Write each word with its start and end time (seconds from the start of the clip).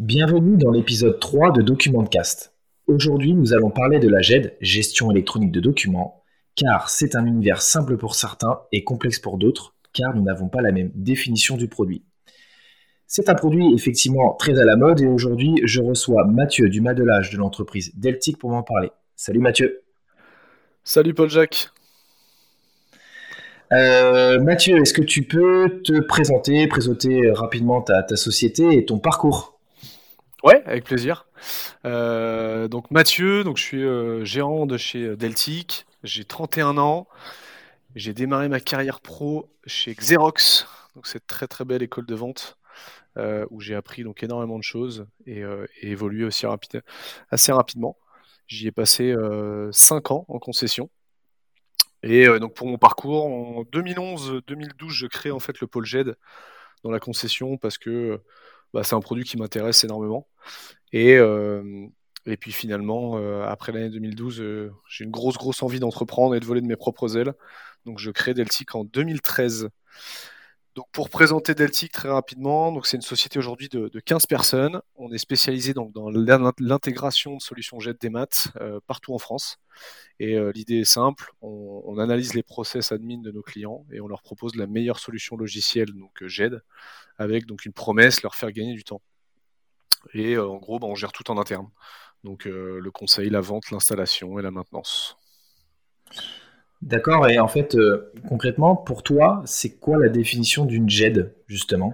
Bienvenue 0.00 0.56
dans 0.56 0.70
l'épisode 0.70 1.20
3 1.20 1.52
de 1.52 1.60
Documentcast. 1.60 2.54
Aujourd'hui, 2.86 3.34
nous 3.34 3.52
allons 3.52 3.68
parler 3.68 3.98
de 3.98 4.08
la 4.08 4.22
GED, 4.22 4.56
gestion 4.62 5.10
électronique 5.10 5.52
de 5.52 5.60
documents, 5.60 6.22
car 6.56 6.88
c'est 6.88 7.16
un 7.16 7.26
univers 7.26 7.60
simple 7.60 7.98
pour 7.98 8.14
certains 8.14 8.60
et 8.72 8.82
complexe 8.82 9.18
pour 9.18 9.36
d'autres, 9.36 9.74
car 9.92 10.16
nous 10.16 10.22
n'avons 10.22 10.48
pas 10.48 10.62
la 10.62 10.72
même 10.72 10.90
définition 10.94 11.58
du 11.58 11.68
produit. 11.68 12.02
C'est 13.06 13.28
un 13.28 13.34
produit 13.34 13.74
effectivement 13.74 14.32
très 14.38 14.58
à 14.58 14.64
la 14.64 14.76
mode 14.76 15.02
et 15.02 15.06
aujourd'hui, 15.06 15.60
je 15.64 15.82
reçois 15.82 16.24
Mathieu 16.24 16.70
du 16.70 16.80
Madelage 16.80 17.28
de 17.28 17.36
l'entreprise 17.36 17.92
Deltic 17.94 18.38
pour 18.38 18.48
m'en 18.48 18.62
parler. 18.62 18.88
Salut 19.16 19.40
Mathieu. 19.40 19.82
Salut 20.82 21.12
Paul-Jacques. 21.12 21.68
Euh, 23.74 24.40
Mathieu, 24.40 24.78
est-ce 24.78 24.94
que 24.94 25.02
tu 25.02 25.24
peux 25.24 25.82
te 25.84 26.00
présenter, 26.00 26.66
présenter 26.68 27.30
rapidement 27.32 27.82
ta 27.82 28.16
société 28.16 28.78
et 28.78 28.86
ton 28.86 28.98
parcours? 28.98 29.59
Ouais, 30.42 30.62
avec 30.64 30.84
plaisir. 30.84 31.26
Euh, 31.84 32.66
donc 32.66 32.90
Mathieu, 32.90 33.44
donc 33.44 33.58
je 33.58 33.62
suis 33.62 33.84
euh, 33.84 34.24
gérant 34.24 34.64
de 34.64 34.78
chez 34.78 35.04
euh, 35.04 35.16
Deltic, 35.16 35.86
j'ai 36.02 36.24
31 36.24 36.78
ans, 36.78 37.08
j'ai 37.94 38.14
démarré 38.14 38.48
ma 38.48 38.58
carrière 38.60 39.00
pro 39.00 39.50
chez 39.66 39.94
Xerox, 39.94 40.66
donc 40.94 41.06
cette 41.06 41.26
très 41.26 41.46
très 41.46 41.66
belle 41.66 41.82
école 41.82 42.06
de 42.06 42.14
vente 42.14 42.56
où 43.50 43.60
j'ai 43.60 43.74
appris 43.74 44.02
donc 44.02 44.22
énormément 44.22 44.56
de 44.56 44.62
choses 44.62 45.06
et, 45.26 45.42
évolué 45.82 46.24
aussi 46.24 46.46
assez 47.30 47.52
rapidement. 47.52 47.98
J'y 48.46 48.68
ai 48.68 48.72
passé 48.72 49.14
5 49.72 50.10
ans 50.10 50.24
en 50.28 50.38
concession. 50.38 50.88
Et 52.02 52.26
donc 52.38 52.54
pour 52.54 52.66
mon 52.66 52.78
parcours, 52.78 53.26
en 53.26 53.62
2011-2012, 53.64 54.90
je 54.90 55.06
crée 55.06 55.32
en 55.32 55.38
fait 55.38 55.60
le 55.60 55.66
pôle 55.66 55.84
GED 55.84 56.16
dans 56.82 56.90
la 56.90 57.00
concession 57.00 57.58
parce 57.58 57.76
que 57.76 58.22
bah, 58.74 58.82
c'est 58.84 58.94
un 58.94 59.00
produit 59.00 59.24
qui 59.24 59.36
m'intéresse 59.36 59.84
énormément. 59.84 60.28
Et, 60.92 61.16
euh, 61.16 61.86
et 62.26 62.36
puis 62.36 62.52
finalement, 62.52 63.18
euh, 63.18 63.44
après 63.44 63.72
l'année 63.72 63.90
2012, 63.90 64.40
euh, 64.40 64.72
j'ai 64.88 65.04
une 65.04 65.10
grosse, 65.10 65.36
grosse 65.36 65.62
envie 65.62 65.80
d'entreprendre 65.80 66.34
et 66.34 66.40
de 66.40 66.44
voler 66.44 66.60
de 66.60 66.66
mes 66.66 66.76
propres 66.76 67.16
ailes. 67.16 67.34
Donc 67.86 67.98
je 67.98 68.10
crée 68.10 68.34
Deltic 68.34 68.74
en 68.74 68.84
2013. 68.84 69.68
Donc 70.76 70.86
pour 70.92 71.10
présenter 71.10 71.54
Deltic 71.54 71.92
très 71.92 72.08
rapidement, 72.08 72.80
c'est 72.82 72.96
une 72.96 73.02
société 73.02 73.38
aujourd'hui 73.38 73.68
de, 73.68 73.88
15 74.00 74.26
personnes. 74.26 74.80
On 74.94 75.10
est 75.12 75.18
spécialisé 75.18 75.74
donc 75.74 75.92
dans 75.92 76.10
l'intégration 76.58 77.36
de 77.36 77.42
solutions 77.42 77.80
jet 77.80 78.00
des 78.00 78.08
maths 78.08 78.48
partout 78.86 79.12
en 79.12 79.18
France. 79.18 79.58
Et 80.20 80.38
l'idée 80.54 80.80
est 80.80 80.84
simple, 80.84 81.32
on, 81.42 81.98
analyse 81.98 82.34
les 82.34 82.44
process 82.44 82.92
admin 82.92 83.18
de 83.20 83.32
nos 83.32 83.42
clients 83.42 83.84
et 83.90 84.00
on 84.00 84.06
leur 84.06 84.22
propose 84.22 84.54
la 84.54 84.66
meilleure 84.66 85.00
solution 85.00 85.36
logicielle, 85.36 85.92
donc 85.92 86.24
GED, 86.24 86.62
avec 87.18 87.46
donc 87.46 87.64
une 87.64 87.72
promesse, 87.72 88.22
leur 88.22 88.36
faire 88.36 88.52
gagner 88.52 88.74
du 88.74 88.84
temps. 88.84 89.02
Et 90.14 90.34
euh, 90.34 90.48
en 90.48 90.56
gros, 90.56 90.78
bah, 90.78 90.86
on 90.88 90.94
gère 90.94 91.12
tout 91.12 91.30
en 91.30 91.38
interne. 91.38 91.68
Donc 92.24 92.46
euh, 92.46 92.78
le 92.80 92.90
conseil, 92.90 93.30
la 93.30 93.40
vente, 93.40 93.70
l'installation 93.70 94.38
et 94.38 94.42
la 94.42 94.50
maintenance. 94.50 95.16
D'accord, 96.82 97.28
et 97.28 97.38
en 97.38 97.48
fait, 97.48 97.74
euh, 97.74 98.10
concrètement, 98.28 98.74
pour 98.74 99.02
toi, 99.02 99.42
c'est 99.44 99.78
quoi 99.78 99.98
la 99.98 100.08
définition 100.08 100.64
d'une 100.64 100.88
GED, 100.88 101.34
justement? 101.46 101.92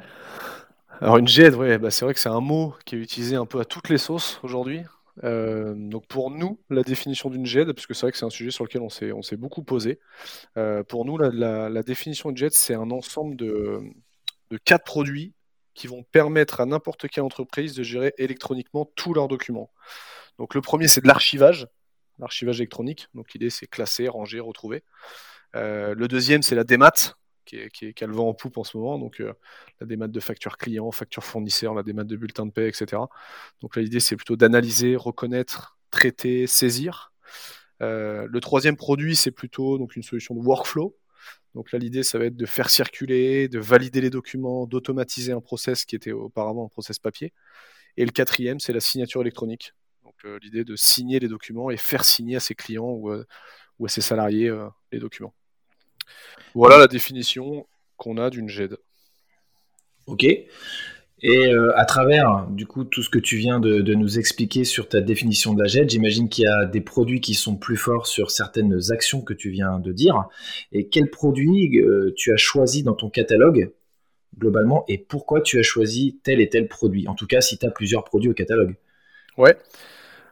Alors 1.00 1.18
une 1.18 1.26
GED, 1.26 1.54
ouais, 1.54 1.78
bah, 1.78 1.90
c'est 1.90 2.04
vrai 2.04 2.14
que 2.14 2.20
c'est 2.20 2.28
un 2.28 2.40
mot 2.40 2.74
qui 2.84 2.94
est 2.94 2.98
utilisé 2.98 3.36
un 3.36 3.46
peu 3.46 3.60
à 3.60 3.64
toutes 3.64 3.88
les 3.88 3.98
sauces 3.98 4.40
aujourd'hui. 4.42 4.82
donc 5.22 6.06
pour 6.06 6.30
nous, 6.30 6.60
la 6.70 6.82
définition 6.82 7.30
d'une 7.30 7.46
GED, 7.46 7.72
parce 7.72 7.86
que 7.86 7.94
c'est 7.94 8.02
vrai 8.02 8.12
que 8.12 8.18
c'est 8.18 8.26
un 8.26 8.30
sujet 8.30 8.50
sur 8.50 8.64
lequel 8.64 8.82
on 8.82 8.88
s'est, 8.90 9.36
beaucoup 9.36 9.62
posé, 9.62 9.98
pour 10.88 11.04
nous, 11.04 11.18
la, 11.18 11.82
définition 11.82 12.30
d'une 12.30 12.38
GED, 12.38 12.52
c'est 12.52 12.74
un 12.74 12.90
ensemble 12.90 13.36
de, 13.36 13.80
de 14.50 14.56
quatre 14.58 14.84
produits 14.84 15.34
qui 15.74 15.86
vont 15.86 16.02
permettre 16.02 16.60
à 16.60 16.66
n'importe 16.66 17.08
quelle 17.08 17.24
entreprise 17.24 17.74
de 17.74 17.82
gérer 17.82 18.14
électroniquement 18.18 18.90
tous 18.96 19.14
leurs 19.14 19.28
documents. 19.28 19.70
Donc 20.38 20.54
le 20.54 20.60
premier, 20.60 20.88
c'est 20.88 21.02
de 21.02 21.08
l'archivage, 21.08 21.68
l'archivage 22.18 22.60
électronique. 22.60 23.08
Donc 23.14 23.32
l'idée, 23.32 23.50
c'est 23.50 23.66
classer, 23.66 24.08
ranger, 24.08 24.40
retrouver. 24.40 24.82
Euh, 25.54 25.94
le 25.94 26.08
deuxième, 26.08 26.42
c'est 26.42 26.54
la 26.54 26.64
démat, 26.64 27.16
qui, 27.44 27.56
est, 27.56 27.70
qui, 27.70 28.04
a 28.04 28.06
le 28.06 28.12
vent 28.12 28.28
en 28.28 28.34
poupe 28.34 28.58
en 28.58 28.64
ce 28.64 28.76
moment. 28.76 28.98
Donc 28.98 29.20
euh, 29.20 29.32
la 29.80 29.86
démat 29.86 30.08
de 30.08 30.20
facture 30.20 30.58
client, 30.58 30.90
facture 30.90 31.24
fournisseur, 31.24 31.74
la 31.74 31.82
démat 31.82 32.04
de 32.04 32.16
bulletin 32.16 32.46
de 32.46 32.50
paie, 32.50 32.68
etc. 32.68 33.02
Donc 33.60 33.76
l'idée, 33.76 34.00
c'est 34.00 34.16
plutôt 34.16 34.36
d'analyser, 34.36 34.96
reconnaître, 34.96 35.78
traiter, 35.90 36.46
saisir. 36.46 37.12
Euh, 37.82 38.26
le 38.30 38.40
troisième 38.40 38.76
produit, 38.76 39.16
c'est 39.16 39.30
plutôt 39.30 39.78
donc, 39.78 39.96
une 39.96 40.02
solution 40.02 40.34
de 40.34 40.40
workflow. 40.40 40.96
Donc 41.54 41.72
là, 41.72 41.78
l'idée, 41.78 42.02
ça 42.02 42.18
va 42.18 42.26
être 42.26 42.36
de 42.36 42.46
faire 42.46 42.68
circuler, 42.68 43.48
de 43.48 43.58
valider 43.58 44.00
les 44.00 44.10
documents, 44.10 44.66
d'automatiser 44.66 45.32
un 45.32 45.40
process 45.40 45.84
qui 45.86 45.96
était 45.96 46.12
auparavant 46.12 46.66
un 46.66 46.68
process 46.68 46.98
papier. 46.98 47.32
Et 47.96 48.04
le 48.04 48.10
quatrième, 48.10 48.60
c'est 48.60 48.74
la 48.74 48.80
signature 48.80 49.22
électronique. 49.22 49.72
Donc 50.16 50.30
euh, 50.30 50.38
l'idée 50.42 50.64
de 50.64 50.76
signer 50.76 51.18
les 51.18 51.28
documents 51.28 51.70
et 51.70 51.76
faire 51.76 52.04
signer 52.04 52.36
à 52.36 52.40
ses 52.40 52.54
clients 52.54 52.90
ou, 52.90 53.10
euh, 53.10 53.26
à 53.84 53.88
ses 53.88 54.00
salariés 54.00 54.48
euh, 54.48 54.68
les 54.92 54.98
documents. 54.98 55.34
Voilà 56.54 56.78
la 56.78 56.86
définition 56.86 57.66
qu'on 57.96 58.16
a 58.18 58.30
d'une 58.30 58.48
GED. 58.48 58.78
Ok. 60.06 60.24
Et 61.22 61.46
euh, 61.46 61.76
à 61.76 61.86
travers, 61.86 62.46
du 62.50 62.66
coup, 62.66 62.84
tout 62.84 63.02
ce 63.02 63.08
que 63.08 63.18
tu 63.18 63.36
viens 63.36 63.58
de, 63.58 63.94
nous 63.94 64.18
expliquer 64.18 64.64
sur 64.64 64.88
ta 64.88 65.00
définition 65.00 65.54
de 65.54 65.62
la 65.62 65.66
GED, 65.66 65.90
j'imagine 65.90 66.28
qu'il 66.28 66.44
y 66.44 66.46
a 66.46 66.66
des 66.66 66.82
produits 66.82 67.20
qui 67.20 67.34
sont 67.34 67.56
plus 67.56 67.76
forts 67.76 68.06
sur 68.06 68.30
certaines 68.30 68.92
actions 68.92 69.22
que 69.22 69.32
tu 69.32 69.50
viens 69.50 69.78
de 69.78 69.92
dire. 69.92 70.28
Et 70.72 70.88
quel 70.88 71.10
produit 71.10 71.80
euh, 71.80 72.12
tu 72.16 72.32
as 72.32 72.36
choisi 72.36 72.82
dans 72.82 72.94
ton 72.94 73.08
catalogue, 73.08 73.72
globalement, 74.38 74.84
et 74.88 74.98
pourquoi 74.98 75.40
tu 75.40 75.58
as 75.58 75.62
choisi 75.62 76.20
tel 76.22 76.40
et 76.40 76.50
tel 76.50 76.68
produit? 76.68 77.08
En 77.08 77.14
tout 77.14 77.26
cas, 77.26 77.40
si 77.40 77.56
tu 77.56 77.66
as 77.66 77.70
plusieurs 77.70 78.04
produits 78.04 78.30
au 78.30 78.34
catalogue. 78.34 78.76
Ouais. 79.38 79.56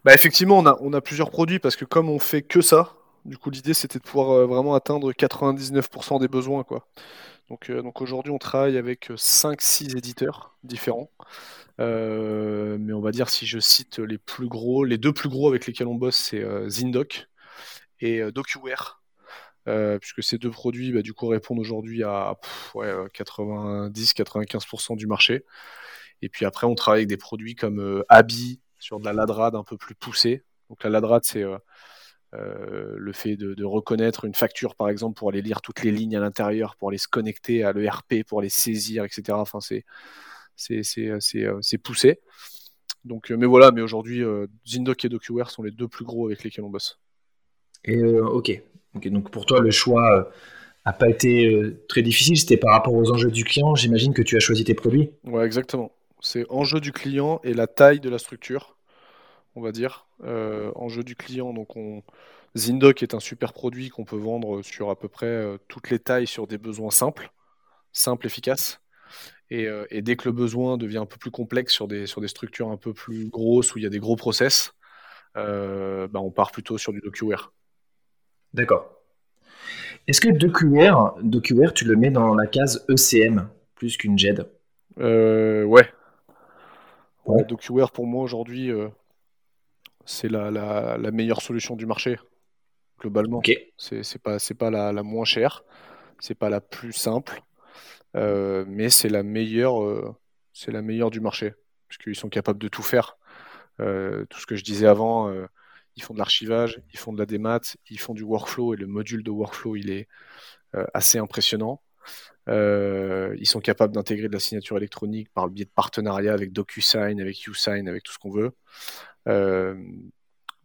Bah 0.04 0.12
effectivement, 0.14 0.58
on 0.58 0.92
a, 0.92 1.00
plusieurs 1.00 1.30
produits 1.30 1.58
parce 1.58 1.76
que 1.76 1.84
comme 1.86 2.10
on 2.10 2.18
fait 2.18 2.42
que 2.42 2.60
ça, 2.60 2.94
du 3.24 3.38
coup, 3.38 3.50
l'idée 3.50 3.74
c'était 3.74 3.98
de 3.98 4.04
pouvoir 4.04 4.30
euh, 4.32 4.46
vraiment 4.46 4.74
atteindre 4.74 5.12
99% 5.12 6.20
des 6.20 6.28
besoins, 6.28 6.62
quoi. 6.62 6.86
Donc, 7.48 7.70
euh, 7.70 7.82
donc 7.82 8.00
aujourd'hui, 8.00 8.32
on 8.32 8.38
travaille 8.38 8.78
avec 8.78 9.10
5-6 9.10 9.96
éditeurs 9.96 10.56
différents. 10.62 11.10
Euh, 11.80 12.78
mais 12.80 12.92
on 12.92 13.00
va 13.00 13.10
dire, 13.12 13.28
si 13.28 13.46
je 13.46 13.58
cite 13.58 13.98
les 13.98 14.18
plus 14.18 14.48
gros, 14.48 14.84
les 14.84 14.98
deux 14.98 15.12
plus 15.12 15.28
gros 15.28 15.48
avec 15.48 15.66
lesquels 15.66 15.88
on 15.88 15.94
bosse, 15.94 16.16
c'est 16.16 16.42
euh, 16.42 16.68
Zindoc 16.68 17.28
et 18.00 18.20
DocuWare. 18.32 19.02
puisque 20.00 20.22
ces 20.22 20.38
deux 20.38 20.50
produits, 20.50 20.92
bah, 20.92 21.02
du 21.02 21.12
coup, 21.14 21.26
répondent 21.28 21.58
aujourd'hui 21.58 22.02
à 22.04 22.36
90-95% 22.74 24.96
du 24.96 25.06
marché. 25.06 25.44
Et 26.22 26.28
puis 26.28 26.44
après, 26.46 26.66
on 26.66 26.74
travaille 26.74 27.00
avec 27.00 27.08
des 27.08 27.16
produits 27.16 27.54
comme 27.54 28.04
Abi 28.08 28.60
sur 28.84 29.00
de 29.00 29.06
la 29.06 29.14
ladrade 29.14 29.54
un 29.54 29.64
peu 29.64 29.78
plus 29.78 29.94
poussée. 29.94 30.44
Donc 30.68 30.84
la 30.84 30.90
ladrade, 30.90 31.22
c'est 31.24 31.42
euh, 31.42 32.94
le 32.96 33.12
fait 33.12 33.36
de, 33.36 33.64
reconnaître 33.64 34.26
une 34.26 34.34
facture, 34.34 34.74
par 34.74 34.90
exemple, 34.90 35.18
pour 35.18 35.30
aller 35.30 35.40
lire 35.40 35.62
toutes 35.62 35.82
les 35.82 35.90
lignes 35.90 36.16
à 36.16 36.20
l'intérieur, 36.20 36.76
pour 36.76 36.90
aller 36.90 36.98
se 36.98 37.08
connecter 37.08 37.64
à 37.64 37.72
l'ERP, 37.72 38.24
pour 38.26 38.42
les 38.42 38.50
saisir, 38.50 39.04
etc. 39.04 39.22
Enfin, 39.32 39.60
c'est 39.60 39.84
euh, 40.70 41.78
poussé. 41.82 42.20
Donc, 43.04 43.30
euh, 43.30 43.36
mais 43.36 43.46
voilà, 43.46 43.70
mais 43.70 43.80
aujourd'hui, 43.80 44.22
Zindoc 44.66 45.04
et 45.04 45.08
DocuWare 45.08 45.50
sont 45.50 45.62
les 45.62 45.70
deux 45.70 45.88
plus 45.88 46.04
gros 46.04 46.26
avec 46.26 46.44
lesquels 46.44 46.64
on 46.64 46.70
bosse. 46.70 47.00
Et 47.84 48.02
ok. 48.02 48.62
ok. 48.96 49.08
Donc 49.08 49.30
pour 49.30 49.46
toi, 49.46 49.60
le 49.60 49.70
choix 49.70 50.30
n'a 50.84 50.92
pas 50.92 51.08
été 51.08 51.74
très 51.88 52.02
difficile. 52.02 52.36
C'était 52.36 52.58
par 52.58 52.72
rapport 52.72 52.94
aux 52.94 53.12
enjeux 53.12 53.30
du 53.30 53.44
client. 53.44 53.74
J'imagine 53.74 54.12
que 54.12 54.22
tu 54.22 54.36
as 54.36 54.40
choisi 54.40 54.64
tes 54.64 54.74
produits. 54.74 55.10
Ouais, 55.24 55.44
exactement. 55.44 55.92
C'est 56.24 56.46
enjeu 56.50 56.80
du 56.80 56.92
client 56.92 57.40
et 57.44 57.54
la 57.54 57.66
taille 57.66 58.00
de 58.00 58.10
la 58.10 58.18
structure 58.18 58.74
on 59.56 59.60
va 59.60 59.72
dire, 59.72 60.06
euh, 60.24 60.70
en 60.74 60.88
jeu 60.88 61.02
du 61.02 61.16
client. 61.16 61.52
Donc 61.52 61.76
on... 61.76 62.02
Zindoc 62.56 63.02
est 63.02 63.14
un 63.14 63.20
super 63.20 63.52
produit 63.52 63.88
qu'on 63.88 64.04
peut 64.04 64.16
vendre 64.16 64.62
sur 64.62 64.90
à 64.90 64.96
peu 64.96 65.08
près 65.08 65.26
euh, 65.26 65.58
toutes 65.66 65.90
les 65.90 65.98
tailles 65.98 66.26
sur 66.26 66.46
des 66.46 66.58
besoins 66.58 66.90
simples, 66.90 67.32
simples, 67.92 68.26
efficaces. 68.26 68.80
Et, 69.50 69.66
euh, 69.66 69.86
dès 69.90 70.16
que 70.16 70.28
le 70.28 70.32
besoin 70.32 70.76
devient 70.76 70.98
un 70.98 71.06
peu 71.06 71.16
plus 71.16 71.32
complexe 71.32 71.72
sur 71.72 71.88
des, 71.88 72.06
sur 72.06 72.20
des 72.20 72.28
structures 72.28 72.70
un 72.70 72.76
peu 72.76 72.92
plus 72.92 73.28
grosses 73.28 73.74
où 73.74 73.78
il 73.78 73.82
y 73.82 73.86
a 73.86 73.90
des 73.90 73.98
gros 73.98 74.16
process, 74.16 74.72
bah, 75.34 76.08
on 76.14 76.30
part 76.30 76.52
plutôt 76.52 76.78
sur 76.78 76.92
du 76.92 77.00
DocuWare. 77.00 77.52
D'accord. 78.52 78.88
Est-ce 80.06 80.20
que 80.20 80.28
DocuWare, 80.28 81.16
DocuWare, 81.22 81.74
tu 81.74 81.84
le 81.84 81.96
mets 81.96 82.10
dans 82.10 82.34
la 82.34 82.46
case 82.46 82.86
ECM 82.88 83.48
plus 83.74 83.96
qu'une 83.96 84.16
JED 84.16 84.46
ouais. 84.96 85.88
Ouais. 87.26 87.44
DocuWare 87.44 87.92
pour 87.92 88.06
moi 88.06 88.22
aujourd'hui, 88.22 88.70
c'est 90.04 90.28
la, 90.28 90.50
la, 90.50 91.10
meilleure 91.10 91.42
solution 91.42 91.76
du 91.76 91.86
marché, 91.86 92.18
globalement. 93.00 93.40
C'est 93.76 94.22
pas, 94.22 94.36
pas 94.58 94.70
la, 94.70 94.92
la, 94.92 95.02
moins 95.02 95.24
chère, 95.24 95.64
c'est 96.20 96.34
pas 96.34 96.50
la 96.50 96.60
plus 96.60 96.92
simple, 96.92 97.42
euh, 98.16 98.64
mais 98.68 98.90
c'est 98.90 99.08
la 99.08 99.22
meilleure, 99.22 99.82
euh, 99.82 100.14
la 100.68 100.82
meilleure 100.82 101.10
du 101.10 101.20
marché, 101.20 101.54
puisqu'ils 101.88 102.16
sont 102.16 102.28
capables 102.28 102.58
de 102.58 102.68
tout 102.68 102.82
faire. 102.82 103.16
Euh, 103.80 104.24
tout 104.26 104.38
ce 104.38 104.46
que 104.46 104.56
je 104.56 104.64
disais 104.64 104.86
avant, 104.86 105.32
ils 105.96 106.02
font 106.02 106.14
de 106.14 106.18
l'archivage, 106.18 106.82
ils 106.92 106.98
font 106.98 107.12
de 107.12 107.18
la 107.18 107.26
démat, 107.26 107.60
ils 107.88 108.00
font 108.00 108.14
du 108.14 108.22
workflow, 108.22 108.74
et 108.74 108.76
le 108.76 108.86
module 108.86 109.22
de 109.22 109.30
workflow, 109.30 109.76
il 109.76 109.90
est 109.90 110.08
assez 110.92 111.18
impressionnant. 111.18 111.80
Ils 112.48 113.46
sont 113.46 113.60
capables 113.60 113.94
d'intégrer 113.94 114.28
de 114.28 114.32
la 114.32 114.40
signature 114.40 114.76
électronique 114.76 115.28
par 115.32 115.46
le 115.46 115.52
biais 115.52 115.64
de 115.64 115.70
partenariats 115.74 116.32
avec 116.32 116.52
DocuSign, 116.52 117.20
avec 117.20 117.46
USign, 117.46 117.88
avec 117.88 118.02
tout 118.02 118.12
ce 118.12 118.18
qu'on 118.18 118.30
veut. 118.30 118.52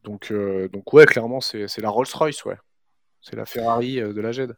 donc, 0.04 0.34
donc 0.72 0.94
ouais, 0.94 1.06
clairement, 1.06 1.42
c'est 1.42 1.78
la 1.80 1.90
Rolls-Royce, 1.90 2.46
ouais. 2.46 2.58
C'est 3.22 3.36
la 3.36 3.46
Ferrari 3.46 3.96
de 3.96 4.22
la 4.22 4.32
GED. 4.32 4.56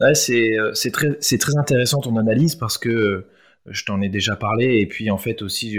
Ouais, 0.00 0.14
c'est 0.14 0.90
très, 0.92 1.14
très 1.14 1.56
intéressant 1.56 2.00
ton 2.00 2.16
analyse 2.16 2.54
parce 2.54 2.78
que 2.78 3.26
je 3.66 3.84
t'en 3.84 4.00
ai 4.00 4.08
déjà 4.08 4.36
parlé 4.36 4.78
et 4.78 4.86
puis 4.86 5.10
en 5.10 5.18
fait 5.18 5.42
aussi 5.42 5.78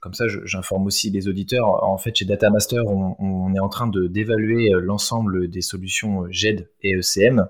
comme 0.00 0.14
ça, 0.14 0.24
j'informe 0.44 0.86
aussi 0.86 1.10
les 1.10 1.28
auditeurs. 1.28 1.84
En 1.84 1.98
fait, 1.98 2.14
chez 2.16 2.24
Datamaster, 2.24 2.80
on, 2.86 3.16
on 3.18 3.54
est 3.54 3.60
en 3.60 3.68
train 3.68 3.88
d'évaluer 3.88 4.72
euh, 4.72 4.80
l'ensemble 4.80 5.48
des 5.48 5.60
solutions 5.60 6.24
euh, 6.24 6.28
GED 6.30 6.68
et 6.82 6.94
ECM. 6.96 7.46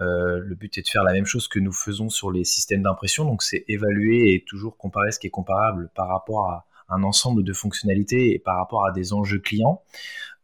Euh, 0.00 0.40
le 0.40 0.54
but 0.54 0.76
est 0.78 0.82
de 0.82 0.88
faire 0.88 1.04
la 1.04 1.12
même 1.12 1.26
chose 1.26 1.48
que 1.48 1.58
nous 1.58 1.72
faisons 1.72 2.10
sur 2.10 2.30
les 2.30 2.44
systèmes 2.44 2.82
d'impression, 2.82 3.24
donc 3.24 3.42
c'est 3.42 3.64
évaluer 3.68 4.34
et 4.34 4.44
toujours 4.46 4.76
comparer 4.76 5.12
ce 5.12 5.18
qui 5.18 5.28
est 5.28 5.30
comparable 5.30 5.90
par 5.94 6.08
rapport 6.08 6.50
à 6.50 6.66
un 6.88 7.02
ensemble 7.02 7.44
de 7.44 7.52
fonctionnalités 7.52 8.34
et 8.34 8.38
par 8.38 8.56
rapport 8.56 8.86
à 8.86 8.92
des 8.92 9.12
enjeux 9.12 9.38
clients. 9.38 9.82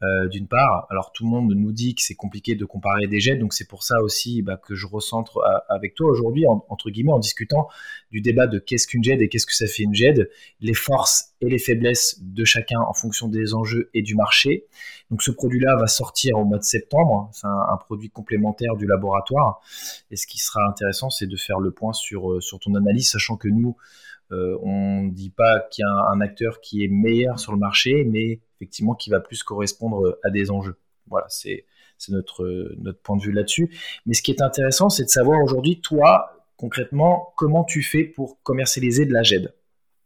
Euh, 0.02 0.29
d'une 0.29 0.49
part. 0.49 0.87
Alors 0.88 1.12
tout 1.12 1.25
le 1.25 1.31
monde 1.31 1.52
nous 1.55 1.73
dit 1.73 1.94
que 1.94 2.00
c'est 2.00 2.14
compliqué 2.14 2.55
de 2.55 2.64
comparer 2.64 3.06
des 3.06 3.20
jets, 3.20 3.37
donc 3.37 3.52
c'est 3.52 3.69
pour 3.69 3.82
ça 3.82 4.00
aussi 4.00 4.41
bah, 4.41 4.56
que 4.56 4.75
je 4.75 4.87
recentre 4.87 5.37
euh, 5.37 5.58
avec 5.69 5.94
toi 5.94 6.08
aujourd'hui, 6.08 6.47
entre 6.47 6.88
guillemets, 6.88 7.12
en 7.12 7.19
discutant 7.19 7.69
du 8.11 8.23
débat 8.23 8.47
de 8.47 8.58
qu'est-ce 8.58 8.87
qu'une 8.87 9.05
JED 9.05 9.20
et 9.20 9.29
qu'est-ce 9.29 9.44
que 9.44 9.55
ça 9.55 9.67
fait 9.67 9.82
une 9.82 9.94
JED, 9.94 10.31
les 10.62 10.73
forces 10.73 11.35
et 11.43 11.50
les 11.50 11.58
faiblesses 11.58 12.19
de 12.23 12.47
chacun 12.47 12.81
en 12.81 12.94
fonction 12.94 13.29
des 13.29 13.52
enjeux 13.52 13.91
et 13.93 14.00
du 14.00 14.14
marché. 14.14 14.64
Donc 15.11 15.23
ce 15.23 15.32
produit-là 15.32 15.76
va 15.76 15.87
sortir 15.87 16.38
au 16.38 16.47
mois 16.47 16.56
de 16.56 16.64
septembre, 16.64 17.29
c'est 17.35 17.47
un, 17.47 17.76
produit 17.76 18.08
complémentaire 18.08 18.76
du 18.76 18.87
laboratoire, 18.87 19.61
et 20.11 20.17
ce 20.17 20.26
qui 20.26 20.38
sera 20.38 20.67
intéressant, 20.67 21.11
c'est 21.11 21.26
de 21.26 21.37
faire 21.37 21.58
le 21.58 21.73
point 21.73 21.93
sur, 21.93 22.32
euh, 22.32 22.41
sur 22.41 22.58
ton 22.58 22.75
analyse, 22.75 23.11
sachant 23.11 23.37
que 23.37 23.49
nous, 23.49 23.76
on 24.31 25.02
ne 25.02 25.11
dit 25.11 25.29
pas 25.29 25.61
qu'il 25.70 25.82
y 25.82 25.87
a 25.87 26.12
un, 26.12 26.23
acteur 26.23 26.62
qui 26.62 26.85
est 26.85 26.88
meilleur 26.88 27.38
sur 27.38 27.52
le 27.52 27.58
marché, 27.58 28.05
mais 28.05 28.38
effectivement 28.60 28.94
qui 28.94 29.10
va 29.10 29.20
plus 29.20 29.42
correspondre 29.42 30.18
à 30.22 30.30
des 30.30 30.50
enjeux. 30.50 30.76
Voilà, 31.08 31.26
c'est 31.28 31.64
notre, 32.08 32.72
notre 32.78 33.00
point 33.00 33.16
de 33.16 33.22
vue 33.22 33.32
là-dessus. 33.32 33.70
Mais 34.06 34.14
ce 34.14 34.22
qui 34.22 34.30
est 34.30 34.42
intéressant, 34.42 34.90
c'est 34.90 35.04
de 35.04 35.08
savoir 35.08 35.42
aujourd'hui, 35.42 35.80
toi, 35.80 36.44
concrètement, 36.56 37.32
comment 37.36 37.64
tu 37.64 37.82
fais 37.82 38.04
pour 38.04 38.38
commercialiser 38.42 39.06
de 39.06 39.12
la 39.12 39.22
GED? 39.22 39.54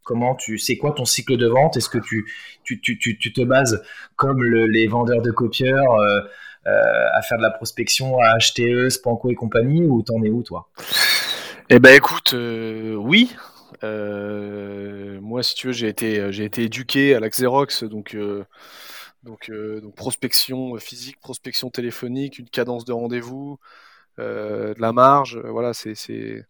Comment 0.02 0.34
tu, 0.34 0.58
c'est 0.58 0.76
quoi 0.76 0.92
ton 0.92 1.04
cycle 1.04 1.36
de 1.36 1.46
vente? 1.46 1.76
Est-ce 1.76 1.88
que 1.88 1.98
tu, 1.98 2.26
tu, 2.62 2.80
tu, 2.80 2.98
tu, 2.98 3.32
te 3.32 3.40
bases 3.40 3.82
comme 4.16 4.42
les 4.42 4.86
vendeurs 4.86 5.22
de 5.22 5.30
copieurs 5.30 5.94
euh, 5.94 6.20
euh, 6.66 7.06
à 7.14 7.22
faire 7.22 7.38
de 7.38 7.42
la 7.42 7.50
prospection 7.50 8.18
à 8.20 8.36
HTE, 8.38 8.90
Spanco 8.90 9.30
et 9.30 9.34
compagnie, 9.34 9.82
ou 9.82 10.02
t'en 10.02 10.22
es 10.22 10.30
où 10.30 10.42
toi? 10.42 10.68
Eh 11.70 11.78
ben 11.78 11.94
écoute, 11.94 12.34
euh, 12.34 12.94
oui, 12.94 13.34
moi, 15.20 15.42
si 15.42 15.54
tu 15.54 15.68
veux, 15.68 15.72
j'ai 15.72 15.88
été, 15.88 16.20
euh, 16.20 16.30
j'ai 16.30 16.44
été 16.44 16.64
éduqué 16.64 17.14
à 17.14 17.20
la 17.20 17.28
Xerox, 17.28 17.84
donc, 17.84 18.14
euh, 18.14 18.44
donc, 19.22 19.50
donc 19.50 19.94
prospection 19.96 20.76
physique, 20.78 21.18
prospection 21.20 21.70
téléphonique, 21.70 22.38
une 22.38 22.48
cadence 22.48 22.84
de 22.84 22.92
rendez-vous, 22.92 23.58
de 24.18 24.74
la 24.78 24.92
marge. 24.92 25.38
voilà, 25.38 25.72
c'est, 25.74 25.94
c'est, 25.94 26.44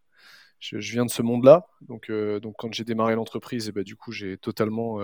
je, 0.58 0.76
viens 0.78 1.06
de 1.06 1.10
ce 1.10 1.22
monde-là. 1.22 1.66
Donc, 1.82 2.10
donc 2.10 2.56
quand 2.58 2.72
j'ai 2.74 2.84
démarré 2.84 3.14
l'entreprise, 3.14 3.68
eh 3.68 3.72
ben, 3.72 3.84
du 3.84 3.96
coup, 3.96 4.12
j'ai 4.12 4.36
totalement 4.38 4.98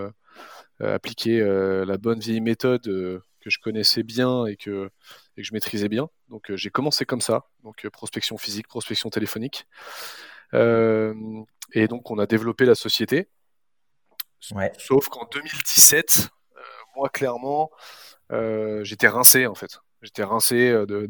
appliqué 0.81 1.41
la 1.41 1.97
bonne 1.97 2.19
vieille 2.19 2.41
méthode 2.41 2.83
que 2.83 3.51
je 3.51 3.59
connaissais 3.61 4.03
bien 4.03 4.47
et 4.47 4.57
que, 4.57 4.91
et 5.37 5.43
que 5.43 5.47
je 5.47 5.55
maîtrisais 5.55 5.89
bien. 5.89 6.09
Donc, 6.29 6.53
j'ai 6.55 6.71
commencé 6.71 7.05
comme 7.07 7.21
ça. 7.21 7.47
Donc, 7.63 7.89
prospection 7.91 8.37
physique, 8.37 8.67
prospection 8.67 9.11
téléphonique. 9.11 9.67
Et 10.53 11.89
donc, 11.89 12.11
on 12.11 12.19
a 12.19 12.27
développé 12.27 12.65
la 12.65 12.75
société. 12.75 13.29
Sauf 14.79 15.09
qu'en 15.09 15.27
2017, 15.31 16.31
euh, 16.57 16.61
moi, 16.97 17.09
clairement, 17.09 17.71
euh, 18.33 18.83
j'étais 18.85 19.09
rincé, 19.09 19.47
en 19.47 19.55
fait. 19.55 19.81
J'étais 20.03 20.25
rincé 20.25 20.71
euh, 20.71 20.87
de, 20.87 21.07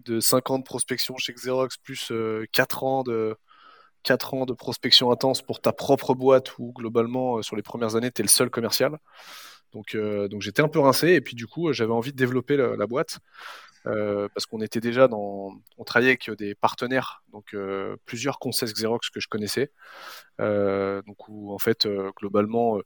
de, 0.00 0.20
5 0.20 0.50
ans 0.50 0.58
de 0.58 0.64
prospection 0.64 1.16
chez 1.16 1.32
Xerox, 1.32 1.78
plus 1.78 2.12
4 2.52 2.84
ans 2.84 3.02
de, 3.02 3.36
4 4.02 4.34
ans 4.34 4.44
de 4.44 4.52
prospection 4.52 5.10
intense 5.10 5.42
pour 5.42 5.60
ta 5.60 5.72
propre 5.72 6.14
boîte 6.14 6.58
où 6.58 6.72
globalement 6.72 7.40
sur 7.42 7.56
les 7.56 7.62
premières 7.62 7.96
années 7.96 8.10
tu 8.10 8.20
es 8.20 8.24
le 8.24 8.28
seul 8.28 8.50
commercial. 8.50 8.98
Donc, 9.72 9.96
donc 9.96 10.42
j'étais 10.42 10.62
un 10.62 10.68
peu 10.68 10.78
rincé 10.78 11.08
et 11.14 11.20
puis 11.20 11.34
du 11.34 11.46
coup 11.46 11.72
j'avais 11.72 11.92
envie 11.92 12.12
de 12.12 12.16
développer 12.16 12.56
la 12.56 12.86
boîte. 12.86 13.18
Euh, 13.86 14.28
parce 14.34 14.46
qu'on 14.46 14.60
était 14.62 14.80
déjà 14.80 15.08
dans, 15.08 15.52
on 15.76 15.84
travaillait 15.84 16.12
avec 16.12 16.30
des 16.38 16.54
partenaires, 16.54 17.22
donc 17.32 17.52
euh, 17.54 17.96
plusieurs 18.06 18.38
conseils 18.38 18.72
Xerox 18.72 19.10
que 19.10 19.20
je 19.20 19.28
connaissais, 19.28 19.70
euh, 20.40 21.02
donc 21.02 21.28
où 21.28 21.52
en 21.52 21.58
fait 21.58 21.86
globalement 22.16 22.78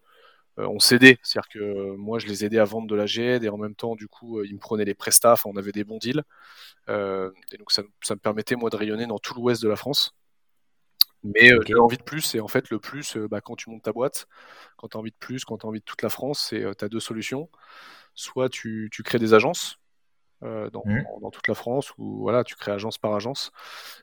on 0.56 0.80
s'aidait, 0.80 1.18
c'est-à-dire 1.22 1.48
que 1.48 1.94
moi 1.96 2.18
je 2.18 2.26
les 2.26 2.44
aidais 2.44 2.58
à 2.58 2.64
vendre 2.64 2.88
de 2.88 2.96
la 2.96 3.06
GED 3.06 3.44
et 3.44 3.48
en 3.48 3.58
même 3.58 3.76
temps 3.76 3.94
du 3.94 4.08
coup 4.08 4.42
ils 4.42 4.54
me 4.54 4.58
prenaient 4.58 4.84
les 4.84 4.94
prestats, 4.94 5.36
on 5.44 5.56
avait 5.56 5.70
des 5.70 5.84
bons 5.84 5.98
deals, 5.98 6.24
et 6.88 7.56
donc 7.58 7.70
ça, 7.70 7.82
me 7.82 8.16
permettait 8.16 8.56
moi 8.56 8.70
de 8.70 8.76
rayonner 8.76 9.06
dans 9.06 9.18
tout 9.18 9.34
l'ouest 9.34 9.62
de 9.62 9.68
la 9.68 9.76
France. 9.76 10.14
Mais 11.24 11.50
j'ai 11.66 11.74
envie 11.74 11.96
de 11.96 12.02
plus, 12.02 12.34
et 12.34 12.40
en 12.40 12.48
fait 12.48 12.70
le 12.70 12.78
plus, 12.80 13.16
bah, 13.16 13.40
quand 13.40 13.56
tu 13.56 13.70
montes 13.70 13.82
ta 13.82 13.92
boîte, 13.92 14.26
quand 14.76 14.88
tu 14.88 14.96
as 14.96 15.00
envie 15.00 15.10
de 15.10 15.16
plus, 15.16 15.44
quand 15.44 15.58
tu 15.58 15.66
as 15.66 15.68
envie 15.68 15.80
de 15.80 15.84
toute 15.84 16.02
la 16.02 16.08
France, 16.08 16.46
c'est 16.50 16.64
tu 16.76 16.84
as 16.84 16.88
deux 16.88 17.00
solutions. 17.00 17.48
Soit 18.14 18.48
tu, 18.48 18.88
tu 18.92 19.02
crées 19.04 19.18
des 19.20 19.34
agences, 19.34 19.78
euh, 20.44 20.66
mmh. 20.66 21.20
dans, 21.20 21.30
toute 21.30 21.48
la 21.48 21.54
France 21.54 21.92
où 21.98 22.20
voilà, 22.20 22.44
tu 22.44 22.54
crées 22.54 22.70
agence 22.70 22.96
par 22.96 23.14
agence. 23.14 23.50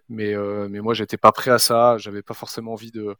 Mais, 0.09 0.33
euh, 0.33 0.67
mais 0.69 0.81
moi, 0.81 0.93
j'étais 0.93 1.17
pas 1.17 1.31
prêt 1.31 1.51
à 1.51 1.59
ça. 1.59 1.97
J'avais 1.97 2.21
pas 2.21 2.33
forcément 2.33 2.73
envie 2.73 2.91
de, 2.91 3.15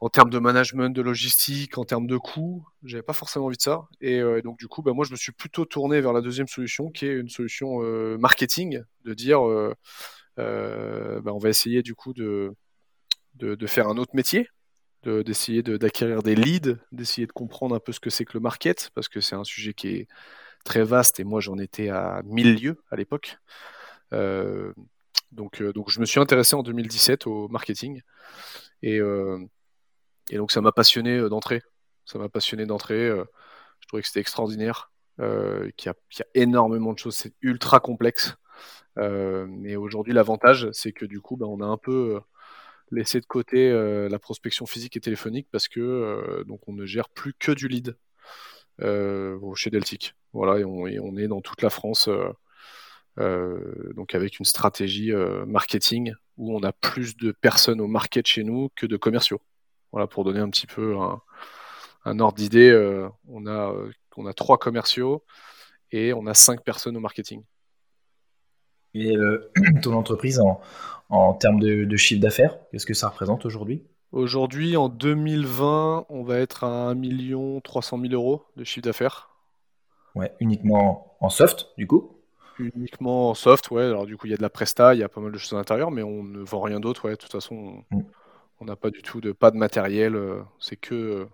en 0.00 0.10
termes 0.10 0.28
de 0.28 0.38
management, 0.38 0.94
de 0.94 1.00
logistique, 1.00 1.78
en 1.78 1.84
termes 1.84 2.06
de 2.06 2.18
coûts, 2.18 2.66
j'avais 2.84 3.02
pas 3.02 3.14
forcément 3.14 3.46
envie 3.46 3.56
de 3.56 3.62
ça. 3.62 3.86
Et, 4.02 4.20
euh, 4.20 4.42
donc 4.42 4.58
du 4.58 4.68
coup, 4.68 4.82
bah, 4.82 4.92
moi, 4.92 5.06
je 5.06 5.10
me 5.12 5.16
suis 5.16 5.32
plutôt 5.32 5.64
tourné 5.64 6.00
vers 6.00 6.12
la 6.12 6.20
deuxième 6.20 6.48
solution, 6.48 6.90
qui 6.90 7.06
est 7.06 7.14
une 7.14 7.30
solution 7.30 7.80
marketing, 8.18 8.82
de 9.04 9.14
dire, 9.14 9.40
bah, 10.36 11.32
on 11.32 11.38
va 11.38 11.48
essayer 11.48 11.82
du 11.82 11.94
coup 11.94 12.12
de, 12.12 12.52
de, 13.36 13.54
de 13.54 13.66
faire 13.66 13.88
un 13.88 13.96
autre 13.96 14.14
métier, 14.14 14.48
d'essayer 15.04 15.62
d'acquérir 15.62 16.22
des 16.22 16.34
leads, 16.34 16.76
d'essayer 16.92 17.26
de 17.26 17.32
comprendre 17.32 17.74
un 17.74 17.80
peu 17.80 17.92
ce 17.92 18.00
que 18.00 18.10
c'est 18.10 18.24
que 18.24 18.34
le 18.34 18.40
market, 18.40 18.90
parce 18.94 19.08
que 19.08 19.20
c'est 19.20 19.36
un 19.36 19.44
sujet 19.44 19.72
qui 19.72 19.88
est 19.88 20.08
très 20.66 20.82
vaste 20.82 21.18
et 21.20 21.24
moi 21.24 21.40
j'en 21.40 21.56
étais 21.56 21.88
à 21.88 22.20
1000 22.24 22.62
lieues 22.62 22.82
à 22.90 22.96
l'époque. 22.96 23.38
Euh, 24.12 24.74
donc, 25.32 25.62
euh, 25.62 25.72
donc 25.72 25.90
je 25.90 26.00
me 26.00 26.04
suis 26.04 26.20
intéressé 26.20 26.54
en 26.54 26.62
2017 26.62 27.26
au 27.26 27.48
marketing 27.48 28.02
et, 28.82 28.98
euh, 29.00 29.38
et 30.30 30.36
donc 30.36 30.52
ça 30.52 30.60
m'a 30.60 30.72
passionné 30.72 31.18
d'entrée. 31.30 31.62
Ça 32.04 32.18
m'a 32.18 32.28
passionné 32.28 32.66
d'entrée. 32.66 33.08
je 33.80 33.88
trouvais 33.88 34.02
que 34.02 34.08
c'était 34.08 34.20
extraordinaire, 34.20 34.92
qu'il 35.18 35.86
y, 35.86 36.22
a 36.22 36.26
énormément 36.34 36.92
de 36.92 36.98
choses, 36.98 37.16
c'est 37.16 37.34
ultra 37.40 37.80
complexe. 37.80 38.36
mais 38.96 39.76
aujourd'hui 39.76 40.12
l'avantage 40.12 40.68
c'est 40.72 40.92
que 40.92 41.04
du 41.06 41.20
coup 41.20 41.36
ben, 41.36 41.46
on 41.46 41.60
a 41.60 41.66
un 41.66 41.78
peu 41.78 42.20
laissé 42.90 43.20
de 43.20 43.26
côté 43.26 43.72
la 44.08 44.18
prospection 44.18 44.66
physique 44.66 44.96
et 44.96 45.00
téléphonique 45.00 45.48
parce 45.50 45.68
que 45.68 46.44
donc 46.46 46.60
on 46.68 46.72
ne 46.72 46.86
gère 46.86 47.08
plus 47.08 47.34
que 47.34 47.52
du 47.52 47.66
lead 47.66 47.96
chez 48.80 49.70
Deltic. 49.70 50.14
Voilà, 50.36 50.58
et 50.58 50.64
on, 50.64 51.16
est 51.16 51.28
dans 51.28 51.40
toute 51.40 51.62
la 51.62 51.70
France, 51.70 52.08
euh, 52.08 52.28
euh, 53.18 53.92
donc 53.94 54.14
avec 54.14 54.38
une 54.38 54.44
stratégie 54.44 55.10
euh, 55.10 55.46
marketing 55.46 56.12
où 56.36 56.54
on 56.54 56.62
a 56.62 56.72
plus 56.72 57.16
de 57.16 57.32
personnes 57.32 57.80
au 57.80 57.86
market 57.86 58.26
chez 58.26 58.44
nous 58.44 58.68
que 58.76 58.84
de 58.84 58.98
commerciaux. 58.98 59.40
Voilà, 59.92 60.06
pour 60.06 60.24
donner 60.24 60.40
un 60.40 60.50
petit 60.50 60.66
peu 60.66 60.94
un, 62.04 62.20
ordre 62.20 62.34
d'idée, 62.34 62.70
on, 63.28 63.46
a, 63.46 63.74
on 64.18 64.26
a 64.26 64.34
trois 64.34 64.58
commerciaux 64.58 65.24
et 65.90 66.12
on 66.12 66.26
a 66.26 66.34
cinq 66.34 66.62
personnes 66.62 66.98
au 66.98 67.00
marketing. 67.00 67.42
Et 68.92 69.16
ton 69.82 69.94
entreprise, 69.94 70.38
en, 71.08 71.32
termes 71.34 71.60
de, 71.60 71.84
de 71.84 71.96
chiffre 71.96 72.20
d'affaires, 72.20 72.58
qu'est-ce 72.70 72.84
que 72.84 72.92
ça 72.92 73.08
représente 73.08 73.46
aujourd'hui? 73.46 73.86
Aujourd'hui, 74.16 74.78
en 74.78 74.88
2020, 74.88 76.06
on 76.08 76.22
va 76.22 76.38
être 76.38 76.64
à 76.64 76.92
1 76.92 77.60
300 77.60 78.00
000 78.00 78.14
euros 78.14 78.46
de 78.56 78.64
chiffre 78.64 78.86
d'affaires. 78.86 79.28
Ouais, 80.14 80.32
uniquement 80.40 81.18
en 81.20 81.28
soft, 81.28 81.66
du 81.76 81.86
coup? 81.86 82.16
Uniquement 82.58 83.28
en 83.28 83.34
soft, 83.34 83.70
ouais. 83.70 83.82
Alors, 83.82 84.06
du 84.06 84.16
coup, 84.16 84.26
il 84.26 84.30
y 84.30 84.32
a 84.32 84.38
de 84.38 84.42
la 84.42 84.48
presta, 84.48 84.94
il 84.94 85.00
y 85.00 85.02
a 85.02 85.10
pas 85.10 85.20
mal 85.20 85.32
de 85.32 85.36
choses 85.36 85.52
à 85.52 85.56
l'intérieur, 85.56 85.90
mais 85.90 86.02
on 86.02 86.22
ne 86.22 86.38
vend 86.38 86.62
rien 86.62 86.80
d'autre, 86.80 87.04
ouais. 87.04 87.10
De 87.10 87.16
toute 87.16 87.30
façon, 87.30 87.84
on 87.92 87.96
mm. 88.64 88.66
n'a 88.66 88.74
pas 88.74 88.88
du 88.88 89.02
tout 89.02 89.20
de 89.20 89.32
pas 89.32 89.50
de 89.50 89.58
matériel. 89.58 90.16
Euh, 90.16 90.40
c'est 90.60 90.76
que, 90.76 91.28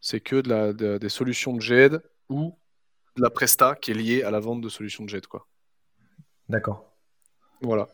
c'est 0.00 0.20
que 0.20 0.36
de 0.36 0.48
la, 0.48 0.98
des 0.98 1.10
solutions 1.10 1.52
de 1.52 1.60
GED 1.60 2.00
ou 2.30 2.56
de 3.16 3.22
la 3.22 3.28
presta 3.28 3.74
qui 3.74 3.90
est 3.90 3.94
liée 3.94 4.22
à 4.22 4.30
la 4.30 4.40
vente 4.40 4.62
de 4.62 4.70
solutions 4.70 5.04
de 5.04 5.10
GED, 5.10 5.26
quoi. 5.26 5.46
D'accord. 6.48 6.90
Voilà. 7.60 7.86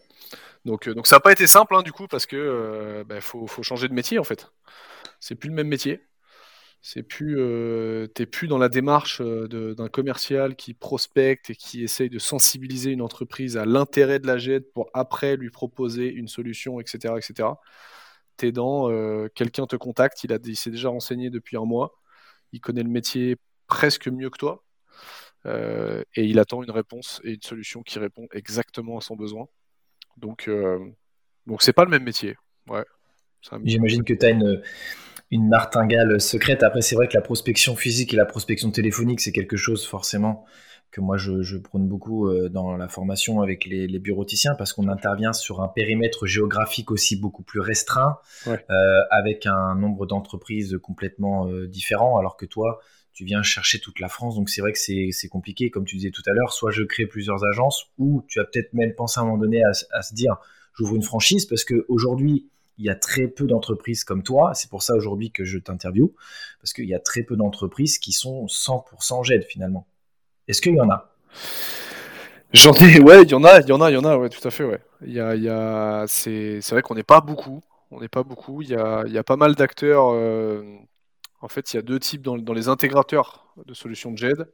Donc, 0.64 0.88
euh, 0.88 0.94
donc 0.94 1.06
ça 1.06 1.16
n'a 1.16 1.20
pas 1.20 1.32
été 1.32 1.46
simple, 1.46 1.74
hein, 1.74 1.82
du 1.82 1.92
coup, 1.92 2.06
parce 2.08 2.26
que 2.26 2.36
euh, 2.36 3.04
bah, 3.04 3.20
faut, 3.20 3.46
changer 3.62 3.88
de 3.88 3.94
métier, 3.94 4.18
en 4.18 4.24
fait. 4.24 4.50
C'est 5.20 5.34
plus 5.34 5.48
le 5.50 5.54
même 5.54 5.68
métier. 5.68 6.00
C'est 6.82 7.02
plus, 7.02 7.36
euh, 7.38 8.06
t'es 8.08 8.26
plus 8.26 8.46
dans 8.46 8.58
la 8.58 8.68
démarche 8.68 9.22
d'un 9.22 9.88
commercial 9.88 10.54
qui 10.56 10.74
prospecte 10.74 11.50
et 11.50 11.56
qui 11.56 11.82
essaye 11.82 12.10
de 12.10 12.18
sensibiliser 12.18 12.90
une 12.90 13.00
entreprise 13.02 13.56
à 13.56 13.64
l'intérêt 13.64 14.18
de 14.18 14.26
la 14.26 14.36
GED 14.38 14.70
pour 14.72 14.90
après 14.92 15.36
lui 15.36 15.50
proposer 15.50 16.12
une 16.12 16.28
solution, 16.28 16.80
etc., 16.80 17.14
etc. 17.16 17.48
T'es 18.36 18.52
dans 18.52 18.88
quelqu'un 19.30 19.66
te 19.66 19.76
contacte, 19.76 20.24
il 20.24 20.32
a, 20.34 20.38
il 20.44 20.56
s'est 20.56 20.70
déjà 20.70 20.90
renseigné 20.90 21.30
depuis 21.30 21.56
un 21.56 21.64
mois, 21.64 21.94
il 22.52 22.60
connaît 22.60 22.82
le 22.82 22.90
métier 22.90 23.36
presque 23.66 24.08
mieux 24.08 24.28
que 24.28 24.38
toi, 24.38 24.64
et 25.46 26.24
il 26.24 26.38
attend 26.38 26.62
une 26.62 26.70
réponse 26.70 27.20
et 27.24 27.34
une 27.34 27.42
solution 27.42 27.82
qui 27.82 27.98
répond 27.98 28.28
exactement 28.32 28.98
à 28.98 29.00
son 29.00 29.16
besoin. 29.16 29.48
Donc, 30.16 30.50
donc 31.46 31.62
c'est 31.62 31.72
pas 31.72 31.84
le 31.84 31.90
même 31.90 32.04
métier. 32.04 32.36
Ouais. 32.68 32.84
J'imagine 33.64 34.04
que 34.04 34.14
tu 34.14 34.24
as 34.24 34.30
une 34.30 34.62
une 35.30 35.48
martingale 35.48 36.20
secrète. 36.20 36.62
Après, 36.62 36.80
c'est 36.80 36.94
vrai 36.94 37.08
que 37.08 37.14
la 37.14 37.20
prospection 37.20 37.74
physique 37.74 38.14
et 38.14 38.16
la 38.16 38.24
prospection 38.24 38.70
téléphonique, 38.70 39.20
c'est 39.20 39.32
quelque 39.32 39.56
chose 39.56 39.84
forcément 39.84 40.44
que 40.92 41.00
moi 41.00 41.16
je, 41.16 41.56
prône 41.56 41.88
beaucoup 41.88 42.28
euh, 42.28 42.48
dans 42.48 42.76
la 42.76 42.86
formation 42.86 43.42
avec 43.42 43.64
les, 43.64 43.98
bureauticiens 43.98 44.54
parce 44.54 44.72
qu'on 44.72 44.86
intervient 44.88 45.32
sur 45.32 45.60
un 45.60 45.66
périmètre 45.66 46.26
géographique 46.26 46.92
aussi 46.92 47.16
beaucoup 47.16 47.42
plus 47.42 47.58
restreint, 47.58 48.18
euh, 48.46 49.00
avec 49.10 49.46
un 49.46 49.74
nombre 49.74 50.06
d'entreprises 50.06 50.78
complètement 50.80 51.48
euh, 51.48 51.66
différent, 51.66 52.16
alors 52.16 52.36
que 52.36 52.46
toi, 52.46 52.78
tu 53.14 53.24
viens 53.24 53.42
chercher 53.44 53.78
toute 53.78 54.00
la 54.00 54.08
France, 54.08 54.34
donc 54.34 54.50
c'est 54.50 54.60
vrai 54.60 54.72
que 54.72 54.78
c'est 54.78 55.28
compliqué, 55.28 55.70
comme 55.70 55.84
tu 55.84 55.96
disais 55.96 56.10
tout 56.10 56.22
à 56.26 56.32
l'heure, 56.32 56.52
soit 56.52 56.72
je 56.72 56.82
crée 56.82 57.06
plusieurs 57.06 57.44
agences, 57.44 57.86
ou 57.96 58.24
tu 58.26 58.40
as 58.40 58.44
peut-être 58.44 58.74
même 58.74 58.92
pensé 58.92 59.20
à 59.20 59.22
un 59.22 59.26
moment 59.26 59.38
donné 59.38 59.62
à, 59.64 60.02
se 60.02 60.14
dire, 60.14 60.36
j'ouvre 60.76 60.96
une 60.96 61.02
franchise, 61.02 61.46
parce 61.46 61.64
qu'aujourd'hui, 61.64 62.48
il 62.76 62.84
y 62.84 62.90
a 62.90 62.96
très 62.96 63.28
peu 63.28 63.46
d'entreprises 63.46 64.02
comme 64.02 64.24
toi. 64.24 64.52
C'est 64.54 64.68
pour 64.68 64.82
ça 64.82 64.96
aujourd'hui 64.96 65.30
que 65.30 65.44
je 65.44 65.58
t'interviewe, 65.58 66.12
parce 66.60 66.72
qu'il 66.72 66.86
y 66.86 66.94
a 66.94 66.98
très 66.98 67.22
peu 67.22 67.36
d'entreprises 67.36 67.98
qui 67.98 68.10
sont 68.10 68.46
100% 68.46 69.22
GED 69.22 69.44
finalement. 69.44 69.86
Est-ce 70.48 70.60
qu'il 70.60 70.74
y 70.74 70.80
en 70.80 70.90
a? 70.90 71.14
J'en 72.52 72.72
ai, 72.74 73.00
ouais, 73.00 73.22
il 73.22 73.30
y 73.30 73.34
en 73.34 73.44
a, 73.44 73.60
il 73.60 73.68
y 73.68 73.72
en 73.72 73.80
a, 73.80 73.90
il 73.92 73.94
y 73.94 73.96
en 73.96 74.04
a, 74.04 74.16
ouais, 74.16 74.28
tout 74.28 74.46
à 74.46 74.50
fait, 74.50 74.64
ouais. 74.64 74.80
C'est, 76.08 76.70
vrai 76.70 76.82
qu'on 76.82 76.96
n'est 76.96 77.04
pas 77.04 77.20
beaucoup, 77.20 77.62
on 77.92 78.00
n'est 78.00 78.08
pas 78.08 78.24
beaucoup. 78.24 78.60
Il 78.60 78.70
y 78.70 78.74
a, 78.74 79.04
y 79.06 79.18
a 79.18 79.22
pas 79.22 79.36
mal 79.36 79.54
d'acteurs. 79.54 80.12
Euh, 80.12 80.62
en 81.44 81.48
fait, 81.48 81.74
il 81.74 81.76
y 81.76 81.78
a 81.78 81.82
deux 81.82 82.00
types 82.00 82.22
dans, 82.22 82.38
dans 82.38 82.54
les 82.54 82.68
intégrateurs 82.68 83.52
de 83.66 83.74
solutions 83.74 84.10
de 84.10 84.16
GED. 84.16 84.46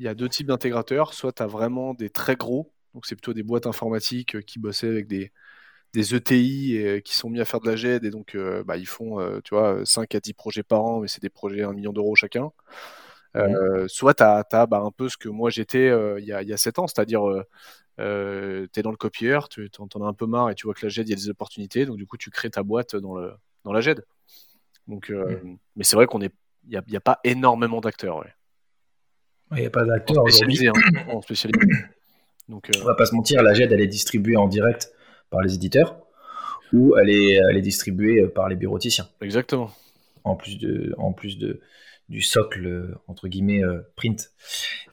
Il 0.00 0.04
y 0.04 0.08
a 0.08 0.14
deux 0.14 0.28
types 0.28 0.48
d'intégrateurs. 0.48 1.14
Soit 1.14 1.32
tu 1.32 1.42
as 1.44 1.46
vraiment 1.46 1.94
des 1.94 2.10
très 2.10 2.34
gros, 2.34 2.72
donc 2.94 3.06
c'est 3.06 3.14
plutôt 3.14 3.32
des 3.32 3.44
boîtes 3.44 3.66
informatiques 3.66 4.40
qui 4.44 4.58
bossaient 4.58 4.88
avec 4.88 5.06
des, 5.06 5.32
des 5.92 6.16
ETI 6.16 6.78
euh, 6.78 7.00
qui 7.00 7.14
sont 7.14 7.30
mis 7.30 7.40
à 7.40 7.44
faire 7.44 7.60
de 7.60 7.70
la 7.70 7.76
GED 7.76 8.04
et 8.04 8.10
donc 8.10 8.34
euh, 8.34 8.64
bah, 8.64 8.76
ils 8.76 8.88
font 8.88 9.20
euh, 9.20 9.40
tu 9.44 9.54
vois 9.54 9.86
5 9.86 10.14
à 10.16 10.20
10 10.20 10.34
projets 10.34 10.64
par 10.64 10.82
an 10.82 11.00
mais 11.00 11.08
c'est 11.08 11.22
des 11.22 11.30
projets 11.30 11.62
à 11.62 11.68
1 11.68 11.74
million 11.74 11.92
d'euros 11.92 12.16
chacun 12.16 12.50
soit 13.86 14.14
tu 14.14 14.22
as, 14.24 14.66
bah, 14.66 14.80
un 14.80 14.90
peu 14.90 15.08
ce 15.08 15.16
que 15.16 15.28
moi 15.28 15.50
j'étais 15.50 15.86
il 16.18 16.24
y, 16.24 16.32
a, 16.32 16.42
y 16.42 16.52
a 16.52 16.56
7 16.56 16.78
ans 16.80 16.86
c'est-à-dire 16.86 17.22
tu 17.98 18.04
es 18.04 18.82
dans 18.82 18.90
le 18.90 18.96
copier 18.96 19.38
tu 19.50 19.70
en, 19.78 19.86
as 20.02 20.08
un 20.08 20.14
peu 20.14 20.26
marre 20.26 20.50
et 20.50 20.54
tu 20.54 20.66
vois 20.66 20.74
que 20.74 20.84
la 20.84 20.88
GED 20.90 21.08
il 21.08 21.10
y 21.10 21.14
a 21.14 21.16
des 21.16 21.30
opportunités 21.30 21.86
donc 21.86 21.96
du 21.96 22.06
coup 22.06 22.16
tu 22.16 22.30
crées 22.30 22.50
ta 22.50 22.62
boîte 22.62 22.96
dans, 22.96 23.14
le, 23.14 23.32
dans 23.64 23.72
la 23.72 23.80
GED 23.80 24.04
donc, 24.88 25.12
mais 25.74 25.84
c'est 25.84 25.96
vrai 25.96 26.06
qu'on 26.06 26.20
est 26.20 26.32
il 26.68 26.82
n'y 26.88 26.96
a, 26.96 27.00
pas 27.00 27.20
énormément 27.22 27.80
d'acteurs 27.80 28.24
il 29.52 29.60
n'y 29.60 29.66
a 29.66 29.70
pas 29.70 29.84
d'acteurs 29.84 30.22
spécialisés, 30.22 30.68
hein, 30.68 31.20
spécialisé. 31.22 31.60
Donc, 32.48 32.68
On 32.80 32.84
va 32.84 32.94
pas 32.94 33.06
se 33.06 33.14
mentir, 33.14 33.42
la 33.42 33.54
GED 33.54 33.72
elle 33.72 33.80
est 33.80 33.86
distribuée 33.86 34.36
en 34.36 34.48
direct 34.48 34.92
par 35.30 35.40
les 35.42 35.54
éditeurs 35.54 36.00
ou 36.72 36.96
elle 36.96 37.10
est, 37.10 37.34
elle 37.34 37.56
est 37.56 37.62
distribuée 37.62 38.26
par 38.26 38.48
les 38.48 38.56
bureauticiens. 38.56 39.08
Exactement. 39.20 39.70
En 40.24 40.34
plus, 40.34 40.58
de, 40.58 40.92
en 40.98 41.12
plus 41.12 41.38
de, 41.38 41.60
du 42.08 42.22
socle, 42.22 42.96
entre 43.08 43.26
guillemets, 43.26 43.64
euh, 43.64 43.80
print. 43.96 44.30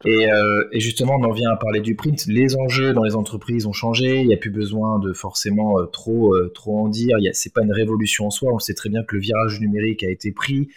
Et, 0.03 0.31
euh, 0.31 0.67
et, 0.71 0.79
justement, 0.79 1.15
on 1.15 1.23
en 1.23 1.31
vient 1.31 1.51
à 1.51 1.55
parler 1.57 1.79
du 1.79 1.95
print. 1.95 2.25
Les 2.25 2.55
enjeux 2.55 2.93
dans 2.93 3.03
les 3.03 3.15
entreprises 3.15 3.67
ont 3.67 3.73
changé. 3.73 4.21
Il 4.21 4.27
n'y 4.27 4.33
a 4.33 4.37
plus 4.37 4.49
besoin 4.49 4.97
de 4.99 5.13
forcément 5.13 5.79
euh, 5.79 5.85
trop, 5.85 6.35
trop 6.49 6.79
en 6.79 6.89
dire. 6.89 7.17
Ce 7.33 7.47
n'est 7.47 7.53
pas 7.53 7.61
une 7.61 7.71
révolution 7.71 8.25
en 8.25 8.31
soi. 8.31 8.51
On 8.51 8.59
sait 8.59 8.73
très 8.73 8.89
bien 8.89 9.03
que 9.03 9.15
le 9.15 9.21
virage 9.21 9.59
numérique 9.59 10.03
a 10.03 10.09
été 10.09 10.31
pris. 10.31 10.69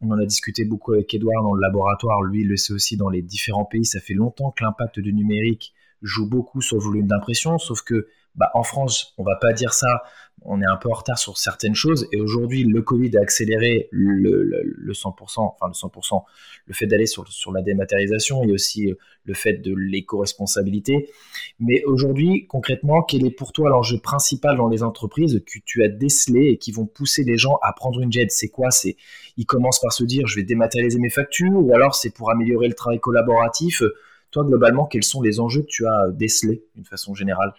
On 0.00 0.10
en 0.10 0.18
a 0.18 0.26
discuté 0.26 0.64
beaucoup 0.64 0.94
avec 0.94 1.12
Edouard 1.14 1.42
dans 1.42 1.54
le 1.54 1.60
laboratoire. 1.60 2.22
Lui, 2.22 2.40
il 2.40 2.48
le 2.48 2.56
sait 2.56 2.72
aussi 2.72 2.96
dans 2.96 3.08
les 3.08 3.22
différents 3.22 3.64
pays. 3.64 3.84
Ça 3.84 4.00
fait 4.00 4.14
longtemps 4.14 4.50
que 4.50 4.64
l'impact 4.64 4.98
du 4.98 5.12
numérique 5.12 5.74
joue 6.02 6.28
beaucoup 6.28 6.60
sur 6.60 6.76
le 6.76 6.82
volume 6.82 7.06
d'impression, 7.06 7.58
sauf 7.58 7.82
que 7.82 8.08
bah, 8.38 8.50
en 8.54 8.62
France, 8.62 9.14
on 9.18 9.24
va 9.24 9.34
pas 9.36 9.52
dire 9.52 9.74
ça, 9.74 10.02
on 10.42 10.62
est 10.62 10.66
un 10.66 10.76
peu 10.76 10.88
en 10.88 10.94
retard 10.94 11.18
sur 11.18 11.36
certaines 11.36 11.74
choses. 11.74 12.06
Et 12.12 12.20
aujourd'hui, 12.20 12.62
le 12.62 12.82
Covid 12.82 13.16
a 13.16 13.20
accéléré 13.20 13.88
le, 13.90 14.92
100%, 14.92 15.40
enfin 15.40 15.66
le 15.66 15.72
100%, 15.72 16.22
le 16.66 16.74
fait 16.74 16.86
d'aller 16.86 17.06
sur, 17.06 17.26
sur 17.26 17.50
la 17.50 17.62
dématérialisation 17.62 18.44
et 18.44 18.52
aussi 18.52 18.90
euh, 18.90 18.94
le 19.24 19.34
fait 19.34 19.54
de 19.54 19.74
l'éco-responsabilité. 19.74 21.10
Mais 21.58 21.82
aujourd'hui, 21.84 22.46
concrètement, 22.46 23.02
quel 23.02 23.26
est 23.26 23.32
pour 23.32 23.52
toi 23.52 23.70
l'enjeu 23.70 23.98
principal 23.98 24.56
dans 24.56 24.68
les 24.68 24.84
entreprises 24.84 25.42
que 25.44 25.58
tu 25.64 25.82
as 25.82 25.88
décelé 25.88 26.50
et 26.50 26.58
qui 26.58 26.70
vont 26.70 26.86
pousser 26.86 27.24
les 27.24 27.36
gens 27.36 27.58
à 27.62 27.72
prendre 27.72 28.00
une 28.00 28.12
jet? 28.12 28.30
C'est 28.30 28.48
quoi? 28.48 28.70
C'est 28.70 28.96
ils 29.36 29.46
commencent 29.46 29.80
par 29.80 29.92
se 29.92 30.04
dire 30.04 30.28
je 30.28 30.36
vais 30.36 30.44
dématérialiser 30.44 31.00
mes 31.00 31.10
factures 31.10 31.52
ou 31.52 31.74
alors 31.74 31.96
c'est 31.96 32.10
pour 32.10 32.30
améliorer 32.30 32.68
le 32.68 32.74
travail 32.74 33.00
collaboratif? 33.00 33.82
Toi, 34.30 34.44
globalement, 34.44 34.86
quels 34.86 35.04
sont 35.04 35.22
les 35.22 35.40
enjeux 35.40 35.62
que 35.62 35.68
tu 35.68 35.86
as 35.86 36.10
décelés 36.12 36.62
d'une 36.76 36.84
façon 36.84 37.14
générale? 37.14 37.52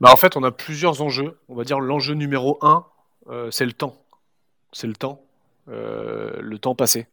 Bah, 0.00 0.10
en 0.12 0.16
fait, 0.16 0.36
on 0.36 0.42
a 0.42 0.50
plusieurs 0.50 1.02
enjeux. 1.02 1.38
On 1.48 1.54
va 1.54 1.64
dire 1.64 1.80
l'enjeu 1.80 2.14
numéro 2.14 2.58
un, 2.62 2.86
euh, 3.28 3.50
c'est 3.50 3.66
le 3.66 3.72
temps. 3.72 4.04
C'est 4.72 4.86
le 4.86 4.94
temps, 4.94 5.24
euh, 5.68 6.40
le 6.40 6.58
temps 6.58 6.74
passé. 6.74 7.06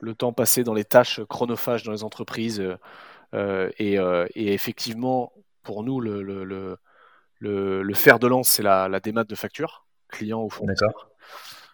Le 0.00 0.14
temps 0.14 0.32
passé 0.32 0.64
dans 0.64 0.74
les 0.74 0.84
tâches 0.84 1.20
chronophages 1.24 1.82
dans 1.82 1.92
les 1.92 2.04
entreprises. 2.04 2.62
Euh, 3.34 3.70
et, 3.78 4.54
effectivement, 4.54 5.32
pour 5.62 5.82
nous, 5.82 6.00
le, 6.00 6.22
le, 6.22 6.78
le, 7.40 7.94
fer 7.94 8.18
de 8.18 8.26
lance, 8.26 8.48
c'est 8.48 8.62
la, 8.62 8.88
la 8.88 9.00
démat 9.00 9.24
de 9.24 9.34
facture, 9.34 9.86
client 10.08 10.42
ou 10.42 10.50
fournisseur. 10.50 11.10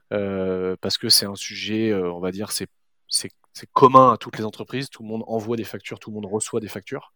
parce 0.09 0.99
que 0.99 1.09
c'est 1.09 1.27
un 1.27 1.37
sujet, 1.37 1.95
on 1.95 2.21
va 2.21 2.33
dire, 2.33 2.51
c'est 2.51 2.69
commun 3.73 4.15
à 4.15 4.17
toutes 4.17 4.39
les 4.39 4.45
entreprises. 4.45 4.89
Tout 4.91 5.03
le 5.03 5.09
monde 5.09 5.25
envoie 5.29 5.57
des 5.57 5.65
factures, 5.65 6.01
tout 6.01 6.11
le 6.11 6.15
monde 6.15 6.27
reçoit 6.27 6.61
des 6.61 6.69
factures. 6.69 7.13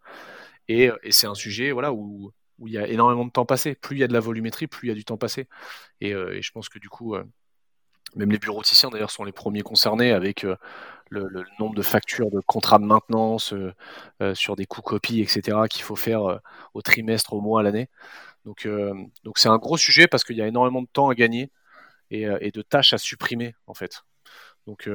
Et, 0.68 0.90
et 1.02 1.10
c'est 1.10 1.26
un 1.26 1.34
sujet 1.34 1.72
voilà, 1.72 1.92
où 1.92 2.32
où 2.60 2.68
il 2.68 2.74
y 2.74 2.78
a 2.78 2.86
énormément 2.86 3.24
de 3.24 3.30
temps 3.30 3.46
passé. 3.46 3.74
Plus 3.74 3.96
il 3.96 4.00
y 4.00 4.04
a 4.04 4.08
de 4.08 4.12
la 4.12 4.20
volumétrie, 4.20 4.66
plus 4.66 4.86
il 4.86 4.90
y 4.90 4.92
a 4.92 4.94
du 4.94 5.04
temps 5.04 5.16
passé. 5.16 5.48
Et, 6.00 6.14
euh, 6.14 6.40
je 6.40 6.50
pense 6.52 6.68
que 6.68 6.78
du 6.78 6.88
coup, 6.88 7.14
euh, 7.16 7.24
même 8.14 8.30
les 8.30 8.38
bureauticiens 8.38 8.90
d'ailleurs 8.90 9.10
sont 9.10 9.24
les 9.24 9.32
premiers 9.32 9.62
concernés 9.62 10.12
avec 10.12 10.44
euh, 10.44 10.56
le, 11.08 11.44
nombre 11.58 11.74
de 11.74 11.82
factures 11.82 12.30
de 12.30 12.40
contrats 12.40 12.78
de 12.78 12.84
maintenance 12.84 13.54
sur 14.34 14.56
des 14.56 14.66
coûts 14.66 14.82
copies, 14.82 15.20
etc., 15.20 15.58
qu'il 15.68 15.82
faut 15.82 15.96
faire 15.96 16.40
au 16.74 16.82
trimestre, 16.82 17.32
au 17.32 17.40
mois, 17.40 17.60
à 17.60 17.62
l'année. 17.64 17.88
Donc, 18.44 18.68
donc 19.24 19.38
c'est 19.38 19.48
un 19.48 19.58
gros 19.58 19.76
sujet 19.76 20.06
parce 20.06 20.22
qu'il 20.22 20.36
y 20.36 20.42
a 20.42 20.46
énormément 20.46 20.82
de 20.82 20.88
temps 20.92 21.08
à 21.08 21.16
gagner 21.16 21.50
et, 22.10 22.50
de 22.52 22.62
tâches 22.62 22.92
à 22.92 22.98
supprimer 22.98 23.56
en 23.66 23.74
fait. 23.74 24.02
Donc, 24.68 24.88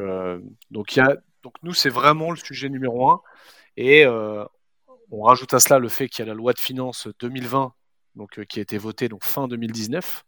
donc, 0.71 0.95
y 0.95 1.01
a, 1.01 1.17
donc 1.43 1.55
nous, 1.63 1.73
c'est 1.73 1.89
vraiment 1.89 2.31
le 2.31 2.37
sujet 2.37 2.69
numéro 2.69 3.09
un. 3.09 3.21
Et 3.75 4.05
on 5.11 5.23
rajoute 5.23 5.53
à 5.53 5.59
cela 5.59 5.79
le 5.79 5.89
fait 5.89 6.07
qu'il 6.09 6.25
y 6.25 6.27
a 6.27 6.31
la 6.31 6.33
loi 6.33 6.53
de 6.53 6.59
finances 6.59 7.07
2020, 7.19 7.73
donc, 8.15 8.39
euh, 8.39 8.43
qui 8.43 8.59
a 8.59 8.61
été 8.61 8.77
votée 8.77 9.09
donc, 9.09 9.23
fin 9.23 9.47
2019, 9.47 10.23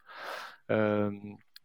euh, 0.72 1.12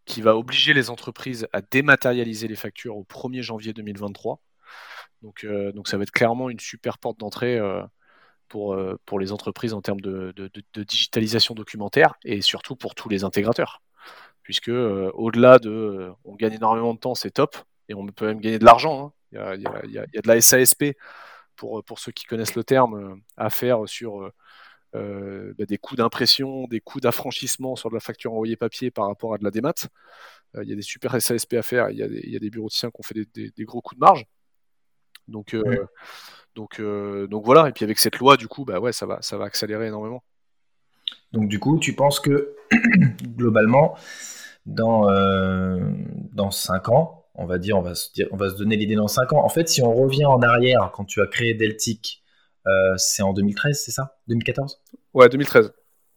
qui 0.04 0.23
va 0.23 0.37
obliger 0.37 0.75
les 0.75 0.90
entreprises 0.90 1.47
à 1.52 1.61
dématérialiser 1.61 2.49
les 2.49 2.57
factures 2.57 2.97
au 2.97 3.04
1er 3.04 3.42
janvier 3.42 3.73
2023. 3.73 4.40
Donc, 5.23 5.45
euh, 5.45 5.73
donc 5.73 5.88
ça 5.88 5.97
va 5.97 6.02
être 6.02 6.11
clairement 6.11 6.50
une 6.50 6.61
super 6.61 6.99
porte 6.99 7.19
d'entrée 7.19 7.61
pour, 8.49 8.76
les 9.19 9.33
entreprises 9.33 9.73
en 9.73 9.81
termes 9.81 10.00
de, 10.00 10.35
digitalisation 10.76 11.54
documentaire 11.54 12.14
et 12.25 12.42
surtout 12.42 12.76
pour 12.76 12.95
tous 12.95 13.09
les 13.09 13.25
intégrateurs. 13.25 13.83
Puisque 14.42 14.71
au-delà 14.71 15.61
de 15.61 16.11
on 16.25 16.35
gagne 16.35 16.54
énormément 16.54 16.95
de 16.95 16.99
temps, 16.99 17.14
c'est 17.14 17.31
top, 17.31 17.57
et 17.88 17.95
on 17.95 18.04
peut 18.07 18.26
même 18.26 18.40
gagner 18.40 18.59
de 18.59 18.64
l'argent. 18.64 19.14
Il, 19.31 19.38
y 19.38 19.99
a, 19.99 20.07
de 20.07 20.28
la 20.28 20.40
SASP 20.40 20.97
pour, 21.62 21.85
pour 21.85 22.00
ceux 22.00 22.11
qui 22.11 22.25
connaissent 22.25 22.57
le 22.57 22.64
terme, 22.64 22.95
euh, 22.95 23.14
à 23.37 23.49
faire 23.49 23.88
sur 23.88 24.21
euh, 24.21 24.33
euh, 24.97 25.54
bah, 25.57 25.64
des 25.64 25.78
coûts 25.78 25.95
d'impression, 25.95 26.66
des 26.66 26.81
coûts 26.81 26.99
d'affranchissement 26.99 27.76
sur 27.76 27.88
de 27.88 27.95
la 27.95 28.00
facture 28.00 28.33
envoyée 28.33 28.57
papier 28.57 28.90
par 28.90 29.07
rapport 29.07 29.33
à 29.33 29.38
de 29.38 29.45
la 29.45 29.52
démat. 29.52 29.88
Il 30.61 30.69
y 30.69 30.73
a 30.73 30.75
des 30.75 30.83
super 30.83 31.19
SASP 31.21 31.54
à 31.54 31.62
faire, 31.62 31.90
il 31.90 31.99
y 31.99 32.02
a 32.02 32.09
des, 32.09 32.21
il 32.25 32.33
y 32.33 32.37
a 32.37 32.40
des 32.40 32.50
bureauticiens 32.50 32.90
qui 32.90 32.97
ont 32.99 33.02
fait 33.04 33.14
des, 33.33 33.64
gros 33.64 33.81
coups 33.81 33.97
de 33.97 34.04
marge. 34.04 34.26
Donc, 35.28 35.57
donc, 36.57 36.83
donc 36.83 37.45
voilà, 37.45 37.69
et 37.69 37.73
puis 37.73 37.85
avec 37.85 38.00
cette 38.00 38.19
loi, 38.19 38.37
du 38.37 38.49
coup, 38.49 38.64
bah 38.64 38.81
ouais, 38.81 38.92
ça 38.92 39.07
va, 39.07 39.23
ça 39.23 39.38
va 39.38 39.45
accélérer 39.45 39.87
énormément. 39.87 40.25
Donc 41.31 41.49
du 41.49 41.61
coup, 41.61 41.78
tu 41.78 41.95
penses 41.95 42.19
que 42.19 42.57
globalement, 43.37 43.97
dans, 44.66 45.07
dans 46.33 46.50
5 46.50 46.88
ans, 46.88 47.22
on 47.34 47.46
va 47.46 47.58
dire, 47.58 47.78
on 47.78 47.82
va 47.82 47.94
se, 47.94 48.12
dire, 48.12 48.28
on 48.30 48.36
va 48.36 48.50
se 48.50 48.56
donner 48.56 48.76
l'idée 48.76 48.94
dans 48.94 49.08
5 49.08 49.32
ans. 49.32 49.44
En 49.44 49.48
fait, 49.48 49.68
si 49.68 49.82
on 49.82 49.94
revient 49.94 50.26
en 50.26 50.42
arrière, 50.42 50.90
quand 50.94 51.04
tu 51.04 51.22
as 51.22 51.26
créé 51.26 51.54
Deltic, 51.54 52.22
euh, 52.66 52.94
c'est 52.96 53.22
en 53.22 53.32
2013, 53.32 53.82
c'est 53.84 53.90
ça? 53.90 54.16
2014 54.28 54.80
Ouais, 55.14 55.28
2013. 55.28 55.72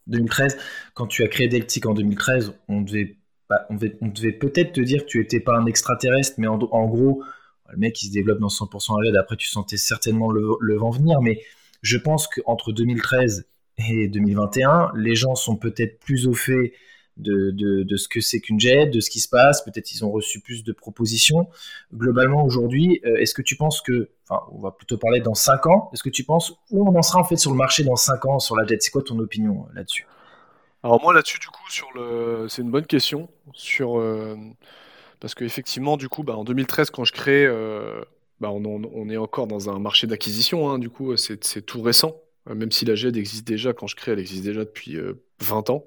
2013, 0.07 0.57
quand 0.93 1.07
tu 1.07 1.23
as 1.23 1.27
créé 1.27 1.47
Deltic 1.47 1.85
en 1.85 1.93
2013, 1.93 2.53
on 2.67 2.81
devait 2.81 3.17
bah, 3.49 3.67
on 3.69 3.75
devait, 3.75 4.31
peut-être 4.31 4.73
te 4.73 4.81
dire 4.81 5.03
que 5.03 5.07
tu 5.07 5.21
étais 5.21 5.39
pas 5.39 5.55
un 5.55 5.67
extraterrestre, 5.67 6.35
mais 6.39 6.47
en, 6.47 6.57
gros, 6.57 7.23
le 7.69 7.77
mec 7.77 8.01
il 8.01 8.07
se 8.07 8.11
développe 8.11 8.39
dans 8.39 8.47
100% 8.47 9.15
à. 9.15 9.19
Après, 9.19 9.35
tu 9.35 9.47
sentais 9.47 9.77
certainement 9.77 10.31
le, 10.31 10.75
vent 10.75 10.89
venir, 10.89 11.21
mais 11.21 11.41
je 11.81 11.97
pense 11.97 12.27
qu'entre 12.27 12.71
2013 12.71 13.47
et 13.77 14.07
2021, 14.07 14.93
les 14.95 15.15
gens 15.15 15.35
sont 15.35 15.57
peut-être 15.57 15.99
plus 15.99 16.27
au 16.27 16.33
fait 16.33 16.73
de, 17.17 17.95
ce 17.95 18.07
que 18.07 18.21
c'est 18.21 18.39
qu'une 18.39 18.59
jet, 18.59 18.87
de 18.87 18.99
ce 18.99 19.09
qui 19.09 19.19
se 19.19 19.29
passe. 19.29 19.63
Peut-être 19.63 19.91
ils 19.93 20.03
ont 20.03 20.11
reçu 20.11 20.39
plus 20.39 20.63
de 20.63 20.71
propositions. 20.73 21.47
Globalement, 21.93 22.43
aujourd'hui, 22.43 23.01
euh, 23.05 23.15
est-ce 23.17 23.33
que 23.33 23.41
tu 23.41 23.55
penses 23.55 23.81
que, 23.81 24.09
enfin, 24.27 24.43
on 24.51 24.59
va 24.59 24.71
plutôt 24.71 24.97
parler 24.97 25.21
dans 25.21 25.33
5 25.33 25.67
ans, 25.67 25.89
est-ce 25.93 26.03
que 26.03 26.09
tu 26.09 26.23
penses 26.23 26.53
où 26.71 26.87
on 26.87 26.95
en 26.95 27.01
sera 27.01 27.19
en 27.19 27.23
fait 27.23 27.37
sur 27.37 27.51
le 27.51 27.57
marché 27.57 27.83
dans 27.83 27.95
5 27.95 28.25
ans 28.25 28.39
sur 28.39 28.55
la 28.55 28.65
jet? 28.65 28.81
C'est 28.81 28.91
quoi 28.91 29.01
ton 29.01 29.19
opinion 29.19 29.65
euh, 29.69 29.75
là-dessus? 29.75 30.07
Alors 30.83 31.01
moi 31.01 31.13
là-dessus, 31.13 31.39
du 31.39 31.47
coup, 31.47 31.69
sur 31.69 31.87
le, 31.95 32.47
c'est 32.47 32.61
une 32.61 32.69
bonne 32.69 32.85
question 32.85 33.27
sur 33.53 33.97
euh, 33.97 34.35
parce 35.19 35.33
qu'effectivement, 35.33 35.97
du 35.97 36.09
coup, 36.09 36.23
bah, 36.23 36.35
en 36.35 36.43
2013, 36.43 36.91
quand 36.91 37.05
je 37.05 37.13
crée, 37.13 37.47
bah, 38.39 38.51
on, 38.51 39.09
est 39.09 39.17
encore 39.17 39.47
dans 39.47 39.69
un 39.69 39.79
marché 39.79 40.05
d'acquisition. 40.05 40.69
Hein, 40.69 40.77
du 40.77 40.89
coup, 40.89 41.15
c'est 41.17 41.65
tout 41.65 41.81
récent. 41.81 42.21
Même 42.47 42.71
si 42.71 42.85
la 42.85 42.93
GED 42.93 43.17
existe 43.17 43.47
déjà, 43.47 43.73
quand 43.73 43.87
je 43.87 43.95
crée, 43.95 44.11
elle 44.11 44.19
existe 44.19 44.43
déjà 44.43 44.59
depuis 44.59 44.97
20 45.39 45.71
ans. 45.71 45.85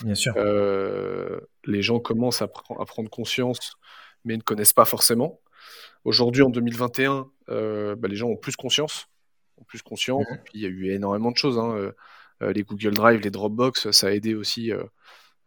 Bien 0.00 0.14
sûr. 0.14 0.34
Euh, 0.36 1.40
les 1.64 1.82
gens 1.82 2.00
commencent 2.00 2.42
à, 2.42 2.48
prendre 2.48 3.10
conscience, 3.10 3.76
mais 4.24 4.36
ne 4.36 4.42
connaissent 4.42 4.72
pas 4.72 4.84
forcément. 4.84 5.40
Aujourd'hui, 6.04 6.42
en 6.42 6.50
2021, 6.50 7.30
euh, 7.48 7.94
bah, 7.96 8.08
les 8.08 8.16
gens 8.16 8.28
ont 8.28 8.36
plus 8.36 8.56
conscience. 8.56 9.08
Ont 9.58 9.64
plus 9.64 9.82
conscience. 9.82 10.24
Mmh. 10.30 10.36
Puis, 10.44 10.52
il 10.54 10.60
y 10.62 10.66
a 10.66 10.68
eu 10.68 10.90
énormément 10.90 11.30
de 11.30 11.36
choses. 11.36 11.58
Hein. 11.58 11.92
Euh, 12.42 12.52
les 12.52 12.62
Google 12.62 12.94
Drive, 12.94 13.20
les 13.20 13.30
Dropbox, 13.30 13.90
ça 13.92 14.08
a 14.08 14.10
aidé 14.10 14.34
aussi 14.34 14.72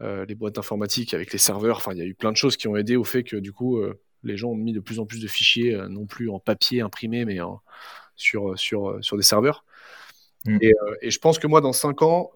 les 0.01 0.35
boîtes 0.35 0.57
informatiques 0.57 1.13
avec 1.13 1.33
les 1.33 1.39
serveurs. 1.39 1.77
Enfin, 1.77 1.91
il 1.93 1.97
y 1.97 2.01
a 2.01 2.05
eu 2.05 2.13
plein 2.13 2.31
de 2.31 2.37
choses 2.37 2.55
qui 2.55 2.67
ont 2.67 2.77
aidé 2.77 2.95
au 2.95 3.03
fait 3.03 3.23
que 3.23 3.35
du 3.35 3.51
coup, 3.51 3.81
les 4.23 4.37
gens 4.37 4.49
ont 4.51 4.55
mis 4.55 4.71
de 4.71 4.79
plus 4.79 4.99
en 4.99 5.05
plus 5.05 5.19
de 5.19 5.27
fichiers, 5.27 5.77
non 5.89 6.05
plus 6.05 6.29
en 6.29 6.39
papier 6.39 6.79
imprimé, 6.79 7.25
mais 7.25 7.39
sur, 8.15 8.57
sur, 8.57 8.97
sur 9.01 9.17
des 9.17 9.23
serveurs. 9.23 9.65
Mmh. 10.45 10.57
Et, 10.61 10.73
et, 11.01 11.11
je 11.11 11.19
pense 11.19 11.37
que 11.37 11.47
moi, 11.47 11.59
dans 11.59 11.73
5 11.73 12.01
ans, 12.01 12.31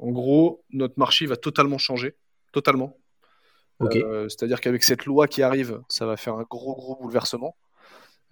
en 0.00 0.10
gros, 0.10 0.64
notre 0.70 0.98
marché 0.98 1.26
va 1.26 1.36
totalement 1.36 1.78
changer, 1.78 2.16
totalement. 2.52 2.96
Euh, 3.82 4.28
c'est-à-dire 4.28 4.60
qu'avec 4.60 4.82
cette 4.82 5.06
loi 5.06 5.26
qui 5.26 5.42
arrive, 5.42 5.80
ça 5.88 6.04
va 6.04 6.16
faire 6.16 6.34
un 6.34 6.42
gros 6.42 6.74
gros 6.74 6.96
bouleversement, 6.96 7.56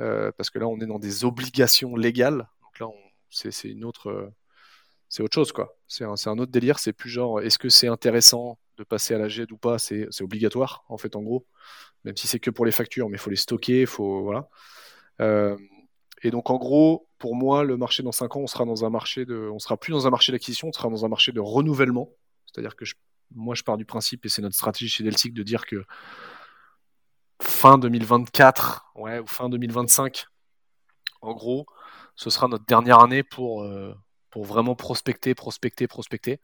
euh, 0.00 0.30
parce 0.36 0.50
que 0.50 0.58
là, 0.58 0.66
on 0.66 0.78
est 0.80 0.86
dans 0.86 0.98
des 0.98 1.24
obligations 1.24 1.96
légales. 1.96 2.48
Donc 2.62 2.80
là, 2.80 2.86
c'est 3.30 3.68
une 3.68 3.84
autre, 3.84 4.30
c'est 5.08 5.22
autre 5.22 5.34
chose 5.34 5.52
quoi. 5.52 5.76
C'est 5.86 6.04
un, 6.04 6.14
un, 6.26 6.38
autre 6.38 6.52
délire. 6.52 6.78
C'est 6.78 6.92
plus 6.92 7.10
genre, 7.10 7.40
est-ce 7.40 7.58
que 7.58 7.68
c'est 7.68 7.88
intéressant 7.88 8.58
de 8.76 8.84
passer 8.84 9.14
à 9.14 9.18
la 9.18 9.28
GED 9.28 9.52
ou 9.52 9.58
pas? 9.58 9.78
C'est 9.78 10.08
obligatoire 10.20 10.84
en 10.88 10.98
fait, 10.98 11.16
en 11.16 11.22
gros. 11.22 11.46
Même 12.04 12.16
si 12.16 12.26
c'est 12.26 12.40
que 12.40 12.50
pour 12.50 12.64
les 12.64 12.72
factures, 12.72 13.08
mais 13.08 13.16
il 13.16 13.20
faut 13.20 13.30
les 13.30 13.36
stocker, 13.36 13.86
faut 13.86 14.22
voilà. 14.22 14.48
Euh, 15.20 15.56
et 16.22 16.30
donc, 16.30 16.50
en 16.50 16.56
gros, 16.56 17.07
pour 17.18 17.34
moi, 17.34 17.64
le 17.64 17.76
marché 17.76 18.02
dans 18.02 18.12
5 18.12 18.36
ans, 18.36 18.40
on 18.40 18.46
sera 18.46 18.64
sera 19.58 19.76
plus 19.76 19.92
dans 19.92 20.06
un 20.06 20.10
marché 20.10 20.32
d'acquisition, 20.32 20.68
on 20.68 20.72
sera 20.72 20.88
dans 20.88 21.04
un 21.04 21.08
marché 21.08 21.32
de 21.32 21.40
renouvellement. 21.40 22.10
C'est-à-dire 22.46 22.76
que 22.76 22.84
moi, 23.34 23.54
je 23.54 23.62
pars 23.62 23.76
du 23.76 23.84
principe, 23.84 24.24
et 24.24 24.28
c'est 24.28 24.42
notre 24.42 24.54
stratégie 24.54 24.88
chez 24.88 25.04
Deltic, 25.04 25.34
de 25.34 25.42
dire 25.42 25.66
que 25.66 25.84
fin 27.42 27.78
2024, 27.78 28.92
ouais, 28.96 29.18
ou 29.18 29.26
fin 29.26 29.48
2025, 29.48 30.26
en 31.20 31.34
gros, 31.34 31.66
ce 32.14 32.30
sera 32.30 32.48
notre 32.48 32.64
dernière 32.66 33.00
année 33.00 33.22
pour, 33.22 33.62
euh, 33.62 33.94
vraiment 34.36 34.76
prospecter, 34.76 35.34
prospecter, 35.34 35.88
prospecter. 35.88 36.40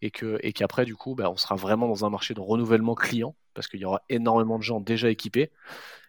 Et 0.00 0.10
qu'après, 0.10 0.84
du 0.84 0.96
coup, 0.96 1.14
bah, 1.14 1.30
on 1.30 1.36
sera 1.36 1.54
vraiment 1.54 1.86
dans 1.86 2.04
un 2.04 2.10
marché 2.10 2.34
de 2.34 2.40
renouvellement 2.40 2.96
client, 2.96 3.36
parce 3.54 3.68
qu'il 3.68 3.78
y 3.78 3.84
aura 3.84 4.02
énormément 4.08 4.58
de 4.58 4.64
gens 4.64 4.80
déjà 4.80 5.08
équipés. 5.08 5.52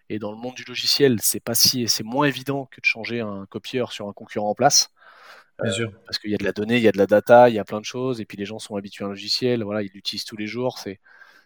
Et 0.09 0.19
dans 0.19 0.31
le 0.31 0.37
monde 0.37 0.55
du 0.55 0.63
logiciel, 0.63 1.17
c'est 1.21 1.39
pas 1.39 1.53
si, 1.53 1.87
c'est 1.87 2.03
moins 2.03 2.25
évident 2.25 2.65
que 2.71 2.81
de 2.81 2.85
changer 2.85 3.21
un 3.21 3.45
copieur 3.45 3.91
sur 3.91 4.07
un 4.07 4.13
concurrent 4.13 4.49
en 4.49 4.55
place. 4.55 4.91
Bien 5.61 5.71
sûr. 5.71 5.91
Parce 6.05 6.17
qu'il 6.17 6.31
y 6.31 6.35
a 6.35 6.37
de 6.37 6.43
la 6.43 6.51
donnée, 6.51 6.77
il 6.77 6.83
y 6.83 6.87
a 6.87 6.91
de 6.91 6.97
la 6.97 7.05
data, 7.05 7.49
il 7.49 7.55
y 7.55 7.59
a 7.59 7.65
plein 7.65 7.79
de 7.79 7.85
choses, 7.85 8.21
et 8.21 8.25
puis 8.25 8.37
les 8.37 8.45
gens 8.45 8.59
sont 8.59 8.75
habitués 8.75 9.03
à 9.03 9.07
un 9.07 9.11
logiciel, 9.11 9.63
voilà, 9.63 9.83
ils 9.83 9.91
l'utilisent 9.93 10.25
tous 10.25 10.37
les 10.37 10.47
jours. 10.47 10.79
C'est, 10.79 10.99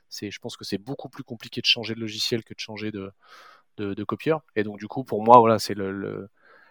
c'est, 0.10 0.32
je 0.32 0.40
pense 0.40 0.56
que 0.56 0.64
c'est 0.64 0.78
beaucoup 0.78 1.10
plus 1.10 1.24
compliqué 1.24 1.62
de 1.62 1.66
changer 1.66 1.96
de 1.96 2.00
logiciel 2.00 2.44
que 2.44 2.54
de 2.54 2.60
changer 2.60 2.92
de, 2.92 3.12
de, 3.78 4.04
copieur. 4.04 4.42
Et 4.56 4.64
donc 4.64 4.78
du 4.78 4.88
coup, 4.88 5.04
pour 5.04 5.24
moi, 5.24 5.40
voilà, 5.40 5.60
c'est 5.60 5.74
le, 5.74 6.30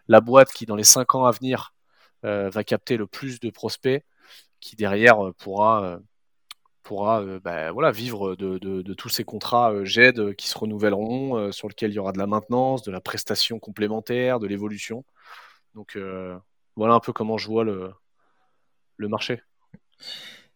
la 0.08 0.20
boîte 0.20 0.52
qui, 0.52 0.66
dans 0.66 0.76
les 0.76 0.84
cinq 0.84 1.14
ans 1.14 1.24
à 1.24 1.32
venir, 1.32 1.74
euh, 2.24 2.50
va 2.50 2.64
capter 2.64 2.96
le 2.96 3.06
plus 3.06 3.40
de 3.40 3.50
prospects, 3.50 4.04
qui 4.60 4.76
derrière 4.76 5.26
euh, 5.26 5.32
pourra 5.32 5.84
euh, 5.84 5.98
pourra 6.82 7.22
euh, 7.22 7.40
bah, 7.40 7.72
voilà, 7.72 7.90
vivre 7.90 8.36
de, 8.36 8.92
tous 8.94 9.08
ces 9.08 9.24
contrats 9.24 9.72
euh, 9.72 9.84
GED 9.84 10.18
euh, 10.18 10.32
qui 10.34 10.48
se 10.48 10.58
renouvelleront, 10.58 11.52
sur 11.52 11.68
lesquels 11.68 11.90
il 11.90 11.94
y 11.94 11.98
aura 11.98 12.12
de 12.12 12.18
la 12.18 12.26
maintenance, 12.26 12.82
de 12.82 12.92
la 12.92 13.00
prestation 13.00 13.58
complémentaire, 13.58 14.38
de 14.38 14.46
l'évolution. 14.46 15.04
Donc 15.74 15.98
voilà 16.76 16.94
un 16.94 17.00
peu 17.00 17.12
comment 17.12 17.38
je 17.38 17.48
vois 17.48 17.64
le, 17.64 17.90
le 18.96 19.08
marché. 19.08 19.40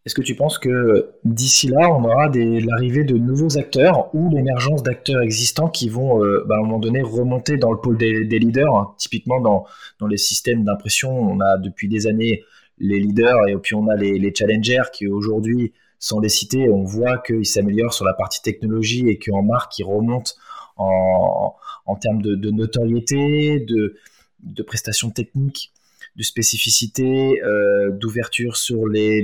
Est-ce 0.05 0.15
que 0.15 0.23
tu 0.23 0.37
penses 0.37 0.59
que 0.59 1.15
d'ici 1.25 1.69
là, 1.69 1.91
on 1.91 2.05
aura 2.05 2.29
l'arrivée 2.29 3.03
de 3.03 3.17
nouveaux 3.17 3.59
acteurs 3.59 4.15
ou 4.15 4.31
l'émergence 4.31 4.83
d'acteurs 4.83 5.23
existants 5.23 5.69
qui 5.69 5.89
vont 5.89 6.21
bah, 6.47 6.57
à 6.57 6.59
un 6.59 6.63
moment 6.63 6.79
donné 6.79 7.03
remonter 7.03 7.57
dans 7.57 7.73
le 7.73 7.81
pôle 7.81 7.97
des, 7.97 8.23
leaders 8.25 8.77
hein? 8.77 8.95
Typiquement 8.99 9.41
dans, 9.41 9.65
dans 9.99 10.07
les 10.07 10.19
systèmes 10.19 10.65
d'impression, 10.65 11.11
on 11.11 11.41
a 11.41 11.59
depuis 11.59 11.89
des 11.89 12.07
années 12.07 12.45
les 12.79 13.01
leaders 13.01 13.49
et 13.49 13.57
puis 13.57 13.75
on 13.75 13.89
a 13.89 13.97
les, 13.97 14.19
les 14.19 14.35
challengers 14.35 14.91
qui 14.93 15.09
aujourd'hui 15.09 15.73
sans 15.99 16.21
les 16.21 16.29
citer, 16.29 16.69
on 16.69 16.85
voit 16.85 17.19
qu'ils 17.19 17.47
s'améliorent 17.47 17.95
sur 17.95 18.05
la 18.05 18.15
partie 18.15 18.43
technologie 18.43 19.09
et 19.09 19.19
qu'en 19.19 19.43
marque, 19.43 19.79
ils 19.79 19.85
remontent 19.85 20.33
en, 20.77 21.97
termes 22.01 22.23
de, 22.23 22.51
notoriété, 22.51 23.61
de, 23.61 24.63
prestations 24.63 25.11
techniques, 25.11 25.73
de 26.17 26.23
spécificité, 26.23 27.43
euh, 27.43 27.91
d'ouverture 27.93 28.57
sur 28.57 28.87
les, 28.87 29.23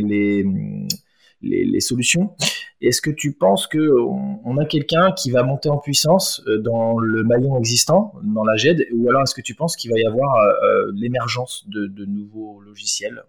les, 1.42 1.80
solutions. 1.80 2.34
Est-ce 2.80 3.00
que 3.00 3.10
tu 3.10 3.32
penses 3.32 3.66
qu'on 3.66 4.40
on 4.44 4.58
a 4.58 4.64
quelqu'un 4.64 5.12
qui 5.12 5.30
va 5.30 5.42
monter 5.42 5.68
en 5.68 5.78
puissance 5.78 6.42
euh, 6.46 6.58
dans 6.58 6.98
le 6.98 7.22
maillon 7.22 7.58
existant, 7.58 8.12
dans 8.22 8.44
la 8.44 8.56
GED, 8.56 8.88
ou 8.92 9.08
alors 9.08 9.22
est-ce 9.22 9.34
que 9.34 9.40
tu 9.40 9.54
penses 9.54 9.76
qu'il 9.76 9.90
va 9.90 9.98
y 9.98 10.06
avoir 10.06 10.36
euh, 10.36 10.90
l'émergence 10.94 11.64
de, 11.68 11.86
de 11.86 12.04
nouveaux 12.04 12.60
logiciels? 12.60 13.22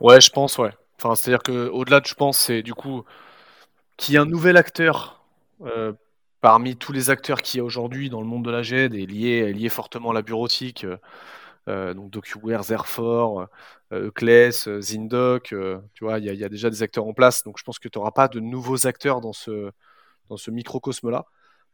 Ouais, 0.00 0.20
je 0.20 0.30
pense, 0.30 0.58
ouais. 0.58 0.70
Enfin, 0.98 1.14
c'est-à-dire 1.14 1.42
que 1.42 1.68
au-delà 1.68 2.00
de, 2.00 2.06
je 2.06 2.14
pense, 2.14 2.38
c'est 2.38 2.62
du 2.62 2.74
coup 2.74 3.04
qu'il 3.96 4.14
y 4.14 4.16
ait 4.16 4.20
un 4.20 4.26
nouvel 4.26 4.56
acteur 4.56 5.24
euh, 5.62 5.92
parmi 6.40 6.76
tous 6.76 6.92
les 6.92 7.10
acteurs 7.10 7.42
qu'il 7.42 7.58
y 7.58 7.60
a 7.60 7.64
aujourd'hui 7.64 8.10
dans 8.10 8.20
le 8.20 8.26
monde 8.26 8.44
de 8.44 8.50
la 8.50 8.62
GED 8.62 8.94
et 8.94 9.06
lié, 9.06 9.52
lié 9.52 9.68
fortement 9.68 10.10
à 10.10 10.14
la 10.14 10.22
bureautique, 10.22 10.84
euh, 10.84 10.98
euh, 11.68 11.94
donc 11.94 12.10
DocuWare, 12.10 12.64
Zerfor, 12.64 13.48
Euclès, 13.92 14.68
Zindoc, 14.80 15.54
tu 15.94 16.04
vois, 16.04 16.18
il 16.18 16.24
y, 16.24 16.44
a 16.44 16.48
déjà 16.48 16.70
des 16.70 16.82
acteurs 16.82 17.06
en 17.06 17.14
place, 17.14 17.42
donc 17.44 17.58
je 17.58 17.64
pense 17.64 17.78
que 17.78 17.88
tu 17.88 17.98
n'auras 17.98 18.12
pas 18.12 18.28
de 18.28 18.40
nouveaux 18.40 18.86
acteurs 18.86 19.20
dans 19.20 19.32
ce, 19.32 19.70
dans 20.28 20.36
ce 20.36 20.50
microcosme-là. 20.50 21.24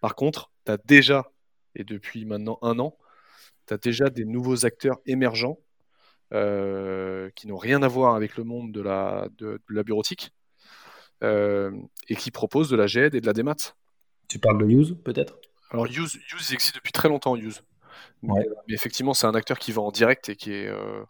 Par 0.00 0.14
contre, 0.14 0.50
tu 0.66 0.72
as 0.72 0.78
déjà, 0.78 1.30
et 1.74 1.84
depuis 1.84 2.24
maintenant 2.26 2.58
un 2.62 2.78
an, 2.78 2.96
tu 3.66 3.74
as 3.74 3.78
déjà 3.78 4.10
des 4.10 4.24
nouveaux 4.24 4.66
acteurs 4.66 4.98
émergents 5.06 5.58
qui 6.32 7.46
n'ont 7.46 7.58
rien 7.58 7.82
à 7.82 7.88
voir 7.88 8.14
avec 8.14 8.36
le 8.36 8.44
monde 8.44 8.72
de 8.72 8.80
la, 8.80 9.28
de, 9.38 9.60
la 9.68 9.82
bureautique 9.82 10.32
euh, 11.22 11.70
et 12.08 12.16
qui 12.16 12.30
proposent 12.30 12.70
de 12.70 12.76
la 12.76 12.86
GED 12.86 13.14
et 13.14 13.20
de 13.20 13.26
la 13.26 13.32
démat. 13.32 13.74
Tu 14.28 14.38
parles 14.38 14.58
de 14.58 14.66
Use 14.66 14.96
peut-être? 15.04 15.38
Alors 15.70 15.86
Use, 15.86 16.18
Use 16.34 16.52
existe 16.52 16.74
depuis 16.76 16.92
très 16.92 17.08
longtemps, 17.08 17.36
Use. 17.36 17.62
Mais, 18.22 18.46
effectivement, 18.68 19.14
c'est 19.14 19.26
un 19.26 19.34
acteur 19.34 19.58
qui 19.58 19.72
va 19.72 19.82
en 19.82 19.90
direct 19.90 20.28
et 20.28 20.36
qui 20.36 20.52
est, 20.52 20.68
euh, 20.68 21.02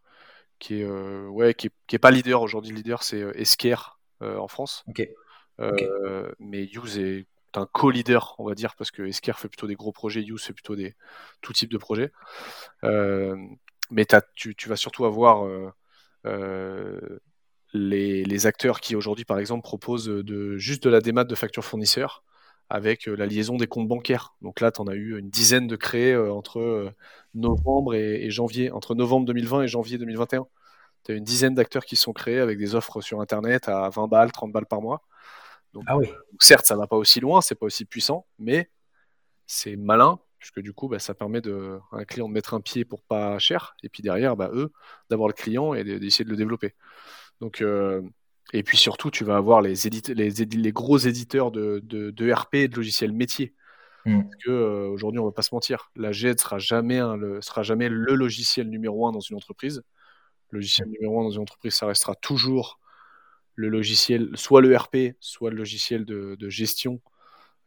qui 0.59 0.81
est, 0.81 0.87
ouais, 0.87 1.55
qui 1.55 1.71
est, 1.93 1.99
pas 1.99 2.11
leader 2.11 2.43
aujourd'hui. 2.43 2.75
Leader, 2.75 3.03
c'est 3.03 3.21
Esquire 3.35 4.01
en 4.21 4.49
France. 4.49 4.85
Mais 5.59 6.65
Use 6.65 6.99
est 6.99 7.27
un 7.55 7.67
co-leader, 7.67 8.35
on 8.39 8.45
va 8.45 8.55
dire, 8.55 8.75
parce 8.77 8.91
que 8.91 9.03
Esquire 9.03 9.39
fait 9.39 9.49
plutôt 9.49 9.67
des 9.67 9.75
gros 9.75 9.93
projets, 9.93 10.23
Use 10.23 10.43
fait 10.43 10.53
plutôt 10.53 10.75
des 10.75 10.95
tout 11.43 11.53
type 11.53 11.71
de 11.71 11.79
projets. 11.79 12.13
Mais 13.93 14.07
tu, 14.35 14.69
vas 14.69 14.77
surtout 14.77 15.05
avoir 15.05 15.45
euh, 15.45 15.71
euh, 16.27 17.21
les, 17.75 18.47
acteurs 18.47 18.81
qui 18.81 18.97
aujourd'hui, 18.97 19.27
par 19.27 19.39
exemple, 19.39 19.63
proposent 19.63 20.07
de, 20.07 20.57
juste 20.57 20.83
de 20.85 20.91
la 20.91 21.01
démat 21.01 21.25
de 21.25 21.35
facture 21.35 21.65
fournisseur 21.65 22.25
avec 22.71 23.07
euh, 23.07 23.15
la 23.15 23.27
liaison 23.27 23.57
des 23.57 23.67
comptes 23.67 23.89
bancaires. 23.89 24.35
Donc 24.41 24.61
là, 24.61 24.73
tu 24.73 24.81
en 24.81 24.87
as 24.87 24.95
eu 24.95 25.19
une 25.19 25.29
dizaine 25.29 25.67
de 25.67 25.77
créés 25.77 26.17
entre 26.17 26.95
novembre 27.35 27.95
et, 27.95 28.31
janvier, 28.31 28.71
entre 28.71 28.95
novembre 28.95 29.27
2020 29.27 29.65
et 29.65 29.69
janvier 29.69 29.99
2021. 29.99 30.47
Tu 31.05 31.13
as 31.13 31.15
une 31.15 31.25
dizaine 31.25 31.55
d'acteurs 31.55 31.85
qui 31.85 31.97
sont 31.97 32.15
créés 32.15 32.39
avec 32.39 32.59
des 32.59 32.75
offres 32.75 33.03
sur 33.03 33.21
Internet 33.21 33.69
à 33.69 33.91
20 33.91 34.09
balles, 34.09 34.33
30 34.33 34.53
balles 34.53 34.67
par 34.67 34.81
mois. 34.81 35.03
Donc, 35.75 35.85
ah 35.87 35.99
oui. 35.99 36.07
certes, 36.39 36.65
ça 36.65 36.77
va 36.77 36.87
pas 36.87 36.97
aussi 36.97 37.21
loin, 37.21 37.43
c'est 37.43 37.55
pas 37.55 37.67
aussi 37.67 37.85
puissant, 37.85 38.27
mais 38.39 38.71
c'est 39.47 39.77
malin 39.77 40.19
puisque 40.43 40.61
du 40.61 40.73
coup, 40.73 40.89
bah, 40.89 40.99
ça 40.99 41.15
permet 41.15 41.41
de, 41.41 41.79
à 41.93 41.99
un 41.99 42.05
client 42.05 42.29
de 42.29 42.35
mettre 42.35 42.53
un 42.53 42.61
pied 42.61 42.85
pour 42.85 43.05
pas 43.05 43.39
cher, 43.39 43.75
et 43.85 43.89
puis 43.89 44.03
derrière, 44.03 44.37
bah, 44.37 44.51
eux, 44.53 44.73
d'avoir 45.09 45.29
le 45.29 45.35
client 45.35 45.73
et 45.73 45.85
d'essayer 45.85 46.25
de 46.25 46.31
le 46.31 46.37
développer. 46.37 46.75
Donc, 47.41 47.63
euh, 47.63 48.03
Et 48.53 48.65
puis 48.65 48.77
surtout, 48.77 49.11
tu 49.11 49.25
vas 49.25 49.37
avoir 49.37 49.63
les, 49.63 49.75
les, 50.09 50.31
les 50.31 50.73
gros 50.73 50.99
éditeurs 50.99 51.53
de, 51.53 51.81
de, 51.85 52.11
de, 52.11 52.33
RP 52.33 52.55
et 52.57 52.69
de 52.69 52.77
logiciels 52.77 53.13
métiers. 53.13 53.55
Mm. 54.05 54.23
Parce 54.23 54.37
que 54.45 54.51
euh, 54.51 54.89
aujourd'hui, 54.89 55.21
on 55.21 55.27
va 55.27 55.33
pas 55.33 55.43
se 55.43 55.55
mentir, 55.55 55.91
la 55.97 56.11
GED 56.13 56.41
sera 56.41 56.59
jamais, 56.59 56.99
le, 56.99 57.41
sera 57.41 57.63
jamais 57.63 57.89
le 57.89 58.15
logiciel 58.17 58.69
numéro 58.69 59.07
un 59.07 59.13
dans 59.13 59.21
une 59.21 59.37
entreprise. 59.37 59.85
Le 60.51 60.59
logiciel 60.59 60.89
numéro 60.89 61.21
un 61.21 61.25
dans 61.25 61.31
une 61.31 61.43
entreprise, 61.43 61.75
ça 61.75 61.87
restera 61.87 62.17
toujours 62.17 62.81
le 63.55 63.69
logiciel, 63.69 64.31
soit 64.35 64.61
le 64.61 64.77
RP, 64.77 65.17
soit 65.21 65.51
le 65.51 65.57
logiciel 65.57 66.05
de, 66.05 66.37
de 66.39 66.49
gestion 66.49 67.01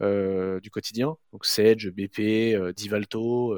du 0.01 0.69
quotidien. 0.71 1.15
Donc 1.31 1.45
Sage, 1.45 1.89
BP, 1.89 2.55
euh, 2.55 2.73
Divalto. 2.73 3.58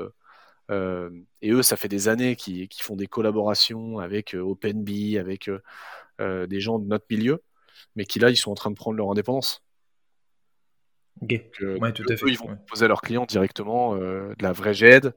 et 0.69 1.51
eux, 1.51 1.63
ça 1.63 1.77
fait 1.77 1.87
des 1.87 2.07
années 2.07 2.35
qu'ils 2.35 2.67
font 2.79 2.95
des 2.95 3.07
collaborations 3.07 3.99
avec 3.99 4.35
OpenBee, 4.35 5.17
avec 5.17 5.49
euh, 6.19 6.47
des 6.47 6.59
gens 6.59 6.79
de 6.79 6.87
notre 6.87 7.05
milieu, 7.11 7.43
mais 7.95 8.05
qui 8.05 8.17
là, 8.17 8.31
ils 8.31 8.37
sont 8.37 8.49
en 8.49 8.55
train 8.55 8.71
de 8.71 8.75
prendre 8.75 8.97
leur 8.97 9.11
indépendance. 9.11 9.63
Ok. 11.21 11.29
ouais, 11.61 11.93
tout 11.93 12.03
à 12.09 12.17
fait. 12.17 12.25
ils 12.27 12.37
vont 12.37 12.55
proposer 12.55 12.85
à 12.85 12.87
leurs 12.87 13.01
clients 13.01 13.25
directement 13.25 13.95
euh, 13.95 14.33
de 14.37 14.43
la 14.43 14.51
vraie 14.51 14.73
GED, 14.73 15.13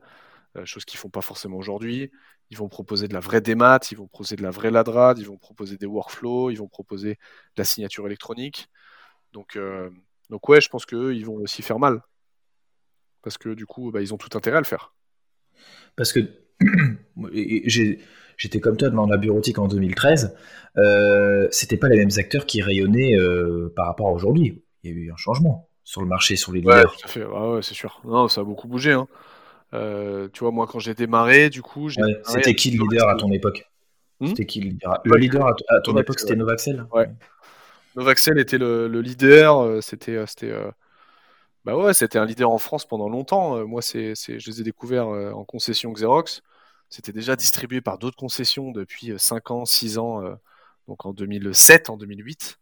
euh, 0.56 0.64
chose 0.66 0.84
qu'ils 0.84 0.98
font 0.98 1.08
pas 1.08 1.22
forcément 1.22 1.56
aujourd'hui. 1.56 2.10
Ils 2.50 2.58
vont 2.58 2.68
proposer 2.68 3.08
de 3.08 3.14
la 3.14 3.20
vraie 3.20 3.40
démat, 3.40 3.80
ils 3.90 3.96
vont 3.96 4.08
proposer 4.08 4.36
de 4.36 4.42
la 4.42 4.50
vraie 4.50 4.70
ladrad, 4.70 5.18
ils 5.18 5.26
vont 5.26 5.38
proposer 5.38 5.78
des 5.78 5.86
workflows, 5.86 6.50
ils 6.50 6.58
vont 6.58 6.68
proposer 6.68 7.12
de 7.12 7.18
la 7.56 7.64
signature 7.64 8.06
électronique. 8.06 8.68
Donc, 9.32 9.58
donc 10.30 10.48
ouais, 10.48 10.60
je 10.60 10.68
pense 10.68 10.86
qu'eux, 10.86 11.14
ils 11.14 11.26
vont 11.26 11.34
aussi 11.34 11.62
faire 11.62 11.78
mal. 11.78 12.00
Parce 13.22 13.36
que 13.36 13.50
du 13.50 13.66
coup, 13.66 13.90
bah, 13.90 14.00
ils 14.00 14.14
ont 14.14 14.16
tout 14.16 14.36
intérêt 14.36 14.56
à 14.56 14.60
le 14.60 14.66
faire. 14.66 14.94
Parce 15.96 16.12
que 16.12 16.20
j'étais 18.36 18.60
comme 18.60 18.76
toi 18.76 18.88
dans 18.88 19.06
la 19.06 19.16
bureautique 19.16 19.58
en 19.58 19.68
2013, 19.68 20.34
euh, 20.78 21.48
c'était 21.50 21.76
pas 21.76 21.88
les 21.88 21.96
mêmes 21.96 22.10
acteurs 22.16 22.46
qui 22.46 22.62
rayonnaient 22.62 23.18
euh, 23.18 23.72
par 23.76 23.86
rapport 23.86 24.08
à 24.08 24.12
aujourd'hui. 24.12 24.62
Il 24.82 24.90
y 24.90 24.94
a 24.94 24.96
eu 24.96 25.12
un 25.12 25.16
changement 25.16 25.68
sur 25.84 26.00
le 26.00 26.06
marché, 26.06 26.36
sur 26.36 26.52
les 26.52 26.60
leaders. 26.60 26.96
Ouais, 27.16 27.62
c'est 27.62 27.74
sûr. 27.74 28.00
Non, 28.04 28.28
ça 28.28 28.40
a 28.40 28.44
beaucoup 28.44 28.68
bougé. 28.68 28.92
Hein. 28.92 29.08
Euh, 29.74 30.28
tu 30.32 30.40
vois, 30.40 30.52
moi, 30.52 30.66
quand 30.66 30.78
j'ai 30.78 30.94
démarré, 30.94 31.50
du 31.50 31.62
coup, 31.62 31.90
c'était 31.90 32.54
qui 32.54 32.70
le 32.70 32.84
leader 32.84 33.08
à 33.08 33.16
ton 33.16 33.30
époque? 33.32 33.68
Hmm? 34.20 34.28
C'était 34.28 34.46
qui 34.46 34.60
le 34.60 34.70
leader? 34.70 35.00
Le 35.04 35.16
leader 35.16 35.46
à, 35.46 35.80
ton 35.82 35.96
époque, 35.98 36.20
c'était 36.20 36.36
Novaxel. 36.36 36.86
Ouais. 36.92 37.08
Novaxel 37.96 38.38
était 38.38 38.58
le, 38.58 38.86
leader. 39.00 39.60
Euh, 39.60 39.80
c'était, 39.80 40.24
c'était, 40.26 40.52
bah 41.64 41.76
ouais, 41.76 41.94
c'était 41.94 42.18
un 42.18 42.24
leader 42.24 42.50
en 42.50 42.58
France 42.58 42.86
pendant 42.86 43.08
longtemps. 43.08 43.66
Moi, 43.66 43.82
c'est, 43.82 44.14
je 44.14 44.50
les 44.50 44.60
ai 44.60 44.64
découverts 44.64 45.08
en 45.08 45.44
concession 45.44 45.92
Xerox. 45.92 46.42
C'était 46.90 47.12
déjà 47.12 47.36
distribué 47.36 47.80
par 47.80 47.98
d'autres 47.98 48.16
concessions 48.16 48.72
depuis 48.72 49.12
5 49.16 49.52
ans, 49.52 49.64
6 49.64 49.98
ans, 49.98 50.24
euh, 50.24 50.34
donc 50.88 51.06
en 51.06 51.12
2007, 51.12 51.88
en 51.88 51.96
2008. 51.96 52.58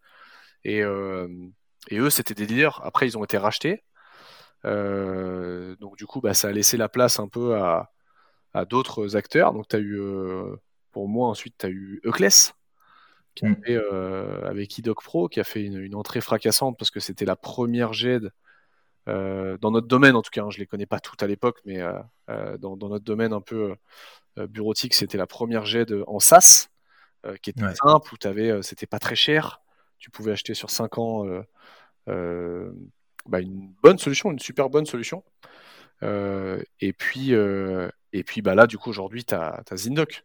Et, 0.64 0.82
euh, 0.82 1.28
eux, 1.92 2.10
c'était 2.10 2.34
des 2.34 2.46
leaders. 2.46 2.80
Après, 2.84 3.06
ils 3.08 3.18
ont 3.18 3.24
été 3.24 3.38
rachetés. 3.38 3.84
Euh, 4.66 5.76
donc 5.76 5.96
du 5.96 6.06
coup, 6.06 6.20
bah, 6.20 6.34
ça 6.34 6.48
a 6.48 6.52
laissé 6.52 6.76
la 6.76 6.88
place 6.88 7.20
un 7.20 7.28
peu 7.28 7.56
à, 7.56 7.92
à 8.54 8.64
d'autres 8.66 9.16
acteurs. 9.16 9.54
Donc 9.54 9.68
tu 9.68 9.78
eu, 9.78 10.00
pour 10.92 11.08
moi, 11.08 11.28
ensuite, 11.28 11.56
tu 11.58 11.66
as 11.66 11.70
eu 11.70 12.00
Euclès, 12.04 12.54
qui 13.38 13.46
a 13.46 13.51
mm. 13.51 13.62
fait, 13.64 13.79
avec 14.44 14.77
iDoc 14.79 15.03
Pro, 15.03 15.29
qui 15.29 15.40
a 15.40 15.44
fait 15.44 15.62
une, 15.62 15.79
une 15.79 15.94
entrée 15.94 16.20
fracassante 16.20 16.77
parce 16.79 16.90
que 16.90 17.01
c'était 17.01 17.24
la 17.24 17.37
première 17.37 17.92
GED 17.92 18.31
euh, 19.09 19.57
dans 19.59 19.70
notre 19.70 19.87
domaine 19.87 20.16
en 20.16 20.22
tout 20.22 20.31
cas, 20.31 20.42
hein, 20.42 20.51
je 20.51 20.59
les 20.59 20.66
connais 20.66 20.87
pas 20.87 21.01
toutes 21.01 21.22
à 21.22 21.27
l'époque, 21.27 21.61
mais 21.64 21.81
euh, 21.81 21.98
euh, 22.29 22.59
dans, 22.59 22.77
notre 22.77 23.05
domaine 23.05 23.33
un 23.33 23.40
peu 23.40 23.74
bureautique, 24.37 24.94
c'était 24.94 25.18
la 25.18 25.27
première 25.27 25.64
GED 25.64 26.05
en 26.07 26.20
SaaS, 26.20 26.68
qui 27.42 27.51
était 27.51 27.74
simple, 27.74 28.14
où 28.14 28.29
avais, 28.29 28.62
c'était 28.62 28.87
pas 28.87 29.01
très 29.01 29.16
cher, 29.16 29.61
tu 29.98 30.11
pouvais 30.11 30.33
acheter 30.33 30.55
sur 30.55 30.70
5 30.70 30.98
ans 30.98 31.24
bah, 32.07 33.40
une 33.40 33.74
bonne 33.83 33.98
solution, 33.98 34.31
une 34.31 34.38
super 34.38 34.70
bonne 34.70 34.87
solution. 34.87 35.24
et 36.03 36.92
puis, 36.92 37.33
et 37.33 38.24
puis 38.24 38.42
bah, 38.42 38.55
là, 38.55 38.66
du 38.68 38.79
coup, 38.79 38.90
aujourd'hui, 38.90 39.24
tu 39.24 39.35
as, 39.35 39.64
Zindoc. 39.74 40.24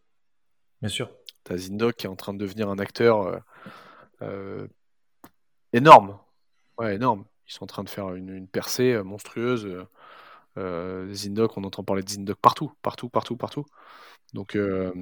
Bien 0.80 0.90
sûr. 0.90 1.10
Tu 1.44 1.52
as 1.52 1.56
Zindoc 1.58 1.96
qui 1.96 2.06
est 2.06 2.08
en 2.08 2.16
train 2.16 2.34
de 2.34 2.38
devenir 2.38 2.68
un 2.68 2.78
acteur 2.78 3.42
énorme. 5.72 6.18
Ouais, 6.78 6.94
énorme. 6.94 7.24
Ils 7.48 7.52
sont 7.52 7.64
en 7.64 7.66
train 7.66 7.84
de 7.84 7.88
faire 7.90 8.14
une, 8.14 8.48
percée 8.48 8.92
euh, 8.92 9.04
monstrueuse. 9.04 9.66
Euh, 9.66 9.86
euh 10.58 11.14
on 11.56 11.64
entend 11.64 11.84
parler 11.84 12.02
de 12.02 12.08
Zindoc 12.10 12.38
partout, 12.38 12.72
partout, 12.82 13.08
partout, 13.08 13.36
partout. 13.36 13.66
Donc, 14.34 14.56
euh, 14.56 14.92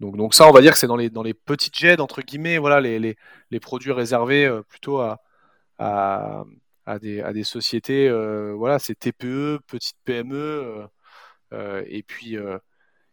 donc, 0.00 0.16
donc 0.16 0.34
ça, 0.34 0.48
on 0.48 0.52
va 0.52 0.60
dire 0.62 0.72
que 0.72 0.78
c'est 0.78 0.86
dans 0.86 0.96
les, 0.96 1.10
dans 1.10 1.22
les 1.22 1.34
petites 1.34 1.76
jets, 1.76 2.00
entre 2.00 2.22
guillemets, 2.22 2.58
voilà, 2.58 2.80
les, 2.80 2.98
les, 2.98 3.16
les 3.50 3.60
produits 3.60 3.92
réservés 3.92 4.50
plutôt 4.68 5.00
à, 5.00 5.20
à, 5.78 6.44
à, 6.86 6.98
des, 6.98 7.20
à 7.22 7.32
des 7.32 7.44
sociétés, 7.44 8.10
voilà, 8.54 8.78
c'est 8.78 8.94
TPE, 8.94 9.60
petites 9.66 9.96
PME, 10.04 10.88
et 11.52 12.02
puis 12.04 12.36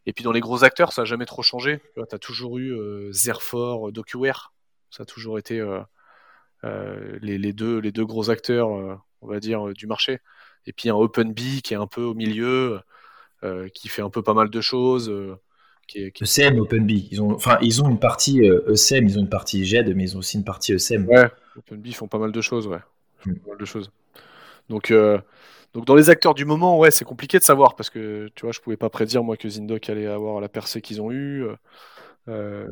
et 0.06 0.14
puis 0.14 0.24
dans 0.24 0.32
les 0.32 0.40
gros 0.40 0.64
acteurs, 0.64 0.94
ça 0.94 1.02
n'a 1.02 1.06
jamais 1.06 1.26
trop 1.26 1.42
changé. 1.42 1.82
Tu 1.96 2.02
as 2.16 2.20
toujours 2.20 2.58
eu 2.58 2.78
Zerfor, 3.12 3.92
DocuWare, 3.92 4.54
ça 4.92 5.04
a 5.04 5.06
toujours 5.06 5.40
été 5.40 5.62
euh, 6.66 7.20
les, 7.22 7.54
deux, 7.54 7.80
les 7.80 7.92
deux 7.92 8.06
gros 8.06 8.30
acteurs, 8.30 8.76
euh, 8.76 8.96
on 9.22 9.28
va 9.28 9.40
dire, 9.40 9.68
du 9.74 9.88
marché. 9.88 10.20
Et 10.66 10.74
puis 10.74 10.90
un 10.90 10.96
OpenBee 10.96 11.62
qui 11.62 11.74
est 11.74 11.78
un 11.78 11.86
peu 11.88 12.02
au 12.02 12.16
milieu, 12.16 12.80
euh, 13.44 13.68
qui 13.70 13.88
fait 13.88 14.02
un 14.02 14.10
peu 14.10 14.24
pas 14.24 14.34
mal 14.34 14.50
de 14.50 14.62
choses. 14.62 15.14
Qui 15.88 16.00
est, 16.00 16.22
ECM, 16.22 16.60
OpenBee. 16.60 17.08
Ils 17.12 17.22
ont, 17.22 17.34
enfin, 17.34 17.60
ils 17.62 17.84
ont 17.84 17.90
une 17.90 18.00
partie 18.00 18.40
ECM, 18.40 19.06
e 19.06 19.10
ils 19.10 19.20
ont 19.20 19.22
une 19.22 19.30
partie 19.30 19.64
GED, 19.64 19.96
mais 19.96 20.04
ils 20.04 20.16
ont 20.16 20.20
aussi 20.20 20.38
une 20.38 20.44
partie 20.44 20.74
ECM. 20.74 21.08
Ouais, 21.08 21.30
OpenBee 21.58 21.94
font 21.94 22.08
pas 22.08 22.18
mal 22.18 22.32
de 22.32 22.42
choses, 22.42 22.66
ouais. 22.66 22.80
Hmm. 23.26 23.36
Pas 23.36 23.50
mal 23.52 23.60
de 23.60 23.66
choses. 23.66 23.92
Donc, 24.70 24.92
donc 25.76 25.86
dans 25.86 25.94
les 25.94 26.10
acteurs 26.10 26.34
du 26.34 26.46
moment, 26.46 26.80
ouais, 26.80 26.90
c'est 26.90 27.06
compliqué 27.06 27.38
de 27.38 27.44
savoir 27.44 27.76
parce 27.76 27.92
que 27.92 28.30
tu 28.34 28.46
vois, 28.46 28.52
je 28.52 28.60
pouvais 28.60 28.78
pas 28.78 28.90
prédire 28.90 29.24
moi 29.24 29.38
que 29.38 29.48
Zindoc 29.48 29.88
allait 29.90 30.08
avoir 30.08 30.42
la 30.42 30.50
percée 30.50 30.82
qu'ils 30.82 31.02
ont 31.02 31.12
eue. 31.12 31.46
Hmm. 32.26 32.72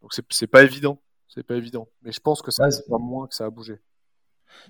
Donc 0.00 0.12
c'est 0.30 0.46
pas 0.46 0.62
évident 0.62 1.00
c'est 1.38 1.46
pas 1.46 1.54
évident. 1.54 1.88
Mais 2.02 2.12
je 2.12 2.20
pense 2.20 2.42
que 2.42 2.50
ça 2.50 2.68
moins 2.88 3.26
que 3.26 3.34
ça 3.34 3.44
a 3.44 3.50
bougé. 3.50 3.80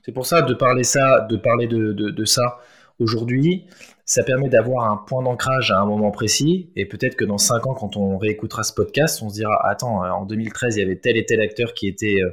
C'est 0.04 0.12
pour 0.12 0.26
ça 0.26 0.42
de 0.42 0.54
parler 0.54 0.84
ça, 0.84 1.26
de 1.30 1.36
parler 1.36 1.66
de, 1.66 2.24
ça 2.24 2.58
aujourd'hui, 2.98 3.66
ça 4.04 4.24
permet 4.24 4.48
d'avoir 4.48 4.90
un 4.90 4.96
point 4.96 5.22
d'ancrage 5.22 5.70
à 5.70 5.78
un 5.78 5.86
moment 5.86 6.10
précis. 6.10 6.70
Et 6.76 6.84
peut-être 6.86 7.16
que 7.16 7.24
dans 7.24 7.38
5 7.38 7.66
ans, 7.66 7.74
quand 7.74 7.96
on 7.96 8.18
réécoutera 8.18 8.64
ce 8.64 8.72
podcast, 8.72 9.22
on 9.22 9.28
se 9.28 9.34
dira 9.34 9.66
Attends, 9.68 10.02
en 10.02 10.26
2013, 10.26 10.76
il 10.76 10.80
y 10.80 10.82
avait 10.82 10.96
tel 10.96 11.16
et 11.16 11.24
tel 11.24 11.40
acteur 11.40 11.72
qui 11.74 11.86
était 11.88 12.20
euh, 12.20 12.30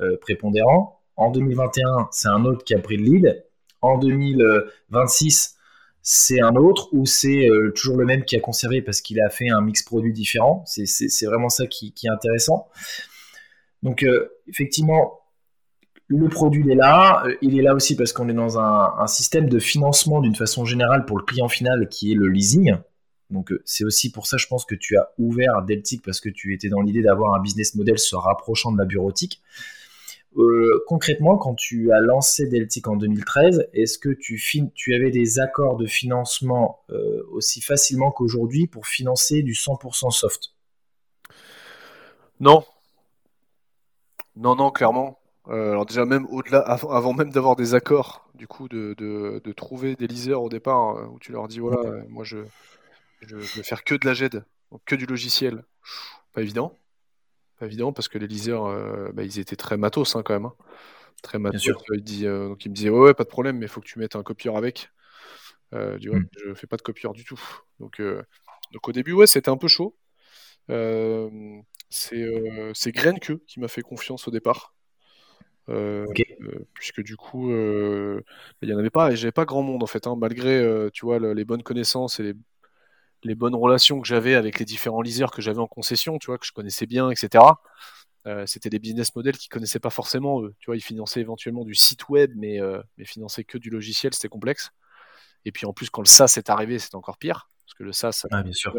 euh, 0.00 0.16
prépondérant. 0.20 1.00
En 1.16 1.30
2021, 1.30 2.08
c'est 2.10 2.28
un 2.28 2.44
autre 2.44 2.64
qui 2.64 2.74
a 2.74 2.80
pris 2.80 2.96
le 2.96 3.04
lead. 3.04 3.44
En 3.80 3.98
2026, 3.98 5.56
c'est 6.10 6.40
un 6.40 6.56
autre 6.56 6.88
ou 6.92 7.04
c'est 7.04 7.48
euh, 7.48 7.70
toujours 7.76 7.98
le 7.98 8.06
même 8.06 8.24
qui 8.24 8.34
a 8.34 8.40
conservé 8.40 8.80
parce 8.80 9.00
qu'il 9.00 9.20
a 9.20 9.28
fait 9.28 9.50
un 9.50 9.60
mix 9.60 9.82
produit 9.82 10.12
différent? 10.12 10.64
C'est 10.66 11.26
vraiment 11.26 11.50
ça 11.50 11.66
qui, 11.66 11.92
est 12.02 12.08
intéressant. 12.08 12.68
Donc 13.82 14.02
euh, 14.02 14.30
effectivement, 14.46 15.20
le 16.06 16.28
produit 16.28 16.70
est 16.70 16.74
là. 16.74 17.24
Euh, 17.26 17.36
il 17.42 17.58
est 17.58 17.62
là 17.62 17.74
aussi 17.74 17.94
parce 17.94 18.12
qu'on 18.12 18.28
est 18.28 18.34
dans 18.34 18.58
un, 18.58 19.06
système 19.06 19.50
de 19.50 19.58
financement 19.58 20.20
d'une 20.20 20.34
façon 20.34 20.64
générale 20.64 21.04
pour 21.04 21.18
le 21.18 21.24
client 21.24 21.48
final 21.48 21.88
qui 21.90 22.12
est 22.12 22.14
le 22.14 22.28
leasing. 22.28 22.74
Donc 23.30 23.52
c'est 23.66 23.84
aussi 23.84 24.10
pour 24.10 24.26
ça, 24.26 24.38
je 24.38 24.46
pense 24.46 24.64
que 24.64 24.74
tu 24.74 24.96
as 24.96 25.10
ouvert 25.18 25.62
Deltic 25.62 26.02
parce 26.02 26.20
que 26.20 26.30
tu 26.30 26.54
étais 26.54 26.70
dans 26.70 26.80
l'idée 26.80 27.02
d'avoir 27.02 27.34
un 27.34 27.40
business 27.42 27.74
model 27.74 27.98
se 27.98 28.16
rapprochant 28.16 28.72
de 28.72 28.78
la 28.78 28.86
bureautique. 28.86 29.42
Concrètement, 30.86 31.36
quand 31.36 31.54
tu 31.54 31.92
as 31.92 32.00
lancé 32.00 32.46
Deltic 32.46 32.86
en 32.88 32.96
2013, 32.96 33.68
est-ce 33.72 33.98
que 33.98 34.10
tu, 34.10 34.40
tu, 34.74 34.94
avais 34.94 35.10
des 35.10 35.40
accords 35.40 35.76
de 35.76 35.86
financement 35.86 36.80
aussi 37.30 37.60
facilement 37.60 38.10
qu'aujourd'hui 38.10 38.66
pour 38.66 38.86
financer 38.86 39.42
du 39.42 39.52
100% 39.52 40.10
soft? 40.10 40.54
Non, 42.40 42.64
non, 44.38 44.54
non, 44.54 44.70
clairement. 44.70 45.18
Euh, 45.48 45.70
alors 45.70 45.84
déjà 45.84 46.04
même 46.04 46.26
au-delà, 46.26 46.60
avant, 46.60 47.12
même 47.12 47.30
d'avoir 47.30 47.56
des 47.56 47.74
accords, 47.74 48.28
du 48.34 48.46
coup, 48.46 48.68
de, 48.68 48.94
de, 48.98 49.52
trouver 49.52 49.96
des 49.96 50.06
liseurs 50.06 50.42
au 50.42 50.48
départ, 50.48 50.76
hein, 50.76 51.10
où 51.12 51.18
tu 51.18 51.32
leur 51.32 51.48
dis, 51.48 51.58
voilà, 51.58 51.78
euh, 51.78 52.02
moi 52.08 52.22
je, 52.22 52.38
je, 53.22 53.34
veux 53.34 53.62
faire 53.62 53.82
que 53.82 53.96
de 53.96 54.06
la 54.06 54.14
GED, 54.14 54.44
donc 54.70 54.82
que 54.84 54.94
du 54.94 55.06
logiciel. 55.06 55.64
Pas 56.34 56.42
évident. 56.42 56.72
Pas 57.58 57.66
évident 57.66 57.92
parce 57.92 58.08
que 58.08 58.18
les 58.18 58.26
liseurs, 58.26 58.66
euh, 58.66 59.10
bah, 59.12 59.24
ils 59.24 59.38
étaient 59.38 59.56
très 59.56 59.76
matos 59.76 60.16
hein, 60.16 60.22
quand 60.22 60.34
même. 60.34 60.46
Hein. 60.46 60.54
Très 61.22 61.38
matos. 61.38 61.68
Il 61.92 62.02
dit, 62.02 62.24
donc 62.24 62.64
il 62.64 62.70
me 62.70 62.74
disait, 62.74 62.90
ouais, 62.90 63.14
pas 63.14 63.24
de 63.24 63.28
problème, 63.28 63.58
mais 63.58 63.66
il 63.66 63.68
faut 63.68 63.80
que 63.80 63.86
tu 63.86 63.98
mettes 63.98 64.16
un 64.16 64.22
copieur 64.22 64.56
avec. 64.56 64.90
Euh, 65.74 65.98
du 65.98 66.10
mmh. 66.10 66.28
je 66.46 66.54
fais 66.54 66.66
pas 66.66 66.76
de 66.76 66.82
copieur 66.82 67.12
du 67.12 67.24
tout. 67.24 67.40
Donc, 67.80 68.00
donc 68.00 68.88
au 68.88 68.92
début, 68.92 69.12
ouais, 69.12 69.26
c'était 69.26 69.50
un 69.50 69.56
peu 69.56 69.68
chaud. 69.68 69.96
C'est 71.90 72.22
euh, 72.22 72.72
Grenke 72.86 73.44
qui 73.46 73.60
m'a 73.60 73.68
fait 73.68 73.82
confiance 73.82 74.28
au 74.28 74.30
départ. 74.30 74.74
Euh, 75.68 76.06
euh, 76.40 76.66
puisque 76.72 77.02
du 77.02 77.16
coup, 77.16 77.50
il 77.50 78.22
n'y 78.62 78.72
en 78.72 78.78
avait 78.78 78.90
pas, 78.90 79.12
et 79.12 79.16
j'avais 79.16 79.32
pas 79.32 79.44
grand 79.44 79.62
monde 79.62 79.82
en 79.82 79.86
fait, 79.86 80.06
hein, 80.06 80.16
malgré 80.18 80.88
tu 80.92 81.04
vois, 81.04 81.18
les 81.18 81.44
bonnes 81.44 81.62
connaissances 81.62 82.20
et 82.20 82.22
les, 82.22 82.34
bonnes 83.34 83.54
relations 83.54 84.00
que 84.00 84.06
j'avais 84.06 84.34
avec 84.34 84.58
les 84.58 84.64
différents 84.64 85.02
liseurs 85.02 85.30
que 85.30 85.42
j'avais 85.42 85.58
en 85.58 85.66
concession, 85.66 86.18
tu 86.18 86.26
vois, 86.26 86.38
que 86.38 86.46
je 86.46 86.52
connaissais 86.52 86.86
bien, 86.86 87.10
etc. 87.10 87.44
c'était 88.46 88.68
des 88.68 88.78
business 88.78 89.14
models 89.16 89.36
qu'ils 89.36 89.48
connaissaient 89.48 89.80
pas 89.80 89.90
forcément 89.90 90.42
eux. 90.42 90.54
Tu 90.58 90.66
vois, 90.66 90.76
ils 90.76 90.82
finançaient 90.82 91.20
éventuellement 91.20 91.64
du 91.64 91.74
site 91.74 92.08
web, 92.08 92.32
mais, 92.36 92.60
mais 92.96 93.04
finançaient 93.04 93.44
que 93.44 93.58
du 93.58 93.70
logiciel, 93.70 94.12
c'était 94.14 94.28
complexe. 94.28 94.70
Et 95.44 95.52
puis 95.52 95.66
en 95.66 95.72
plus, 95.72 95.88
quand 95.88 96.02
le 96.02 96.08
SaaS 96.08 96.34
est 96.36 96.50
arrivé, 96.50 96.78
c'est 96.78 96.94
encore 96.94 97.16
pire. 97.16 97.48
Parce 97.64 97.74
que 97.74 97.84
le 97.84 97.92
SaaS, 97.92 98.26
ah, 98.30 98.42
bien 98.42 98.52
sûr. 98.52 98.74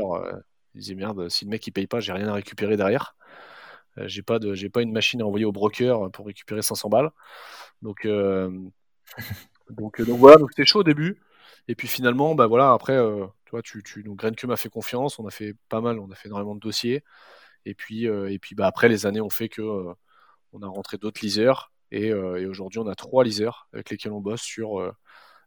ils 0.75 0.81
disaient 0.81 0.95
merde, 0.95 1.29
si 1.29 1.45
le 1.45 1.49
mec 1.49 1.65
il 1.65 1.71
paye 1.71 1.87
pas, 1.87 1.99
j'ai 1.99 2.13
rien 2.13 2.27
à 2.27 2.33
récupérer 2.33 2.77
derrière. 2.77 3.15
j'ai 3.97 4.21
pas 4.21 4.39
de, 4.39 4.53
j'ai 4.53 4.69
pas 4.69 4.81
une 4.81 4.91
machine 4.91 5.21
à 5.21 5.25
envoyer 5.25 5.45
au 5.45 5.51
broker 5.51 6.11
pour 6.11 6.27
récupérer 6.27 6.61
500 6.61 6.89
balles. 6.89 7.09
Donc, 7.81 8.05
donc, 9.69 10.01
donc 10.01 10.19
voilà, 10.19 10.37
donc 10.37 10.51
c'était 10.51 10.65
chaud 10.65 10.79
au 10.79 10.83
début. 10.83 11.19
Et 11.67 11.75
puis 11.75 11.87
finalement, 11.87 12.35
bah 12.35 12.47
voilà, 12.47 12.73
après, 12.73 12.97
tu 13.45 13.51
vois, 13.51 13.61
tu, 13.61 13.83
tu, 13.83 14.03
donc 14.03 14.19
que 14.35 14.47
m'a 14.47 14.57
fait 14.57 14.69
confiance, 14.69 15.19
on 15.19 15.27
a 15.27 15.31
fait 15.31 15.55
pas 15.69 15.81
mal, 15.81 15.99
on 15.99 16.09
a 16.11 16.15
fait 16.15 16.27
énormément 16.27 16.55
de 16.55 16.59
dossiers. 16.59 17.03
Et 17.65 17.75
puis, 17.75 18.05
et 18.05 18.39
puis 18.39 18.55
bah, 18.55 18.67
après, 18.67 18.89
les 18.89 19.05
années 19.05 19.21
ont 19.21 19.29
fait 19.29 19.49
que 19.49 19.61
on 20.53 20.61
a 20.61 20.67
rentré 20.67 20.97
d'autres 20.97 21.21
leasers. 21.21 21.71
Et, 21.91 22.07
et 22.07 22.45
aujourd'hui, 22.45 22.79
on 22.79 22.87
a 22.87 22.95
trois 22.95 23.23
leasers 23.23 23.67
avec 23.73 23.89
lesquels 23.89 24.11
on 24.11 24.21
bosse 24.21 24.41
sur 24.41 24.93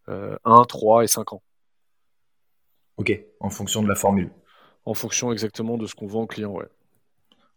1, 0.07 0.64
3 0.64 1.05
et 1.05 1.07
5 1.09 1.33
ans. 1.33 1.42
Ok, 2.96 3.18
en 3.40 3.51
fonction 3.51 3.83
de 3.83 3.88
la 3.88 3.94
formule. 3.94 4.31
En 4.85 4.94
fonction 4.94 5.33
exactement 5.33 5.77
de 5.79 5.87
ce 5.87 5.94
qu'on 5.94 6.07
vend 6.07 6.22
au 6.22 6.27
client, 6.27 6.53
ouais. 6.53 6.68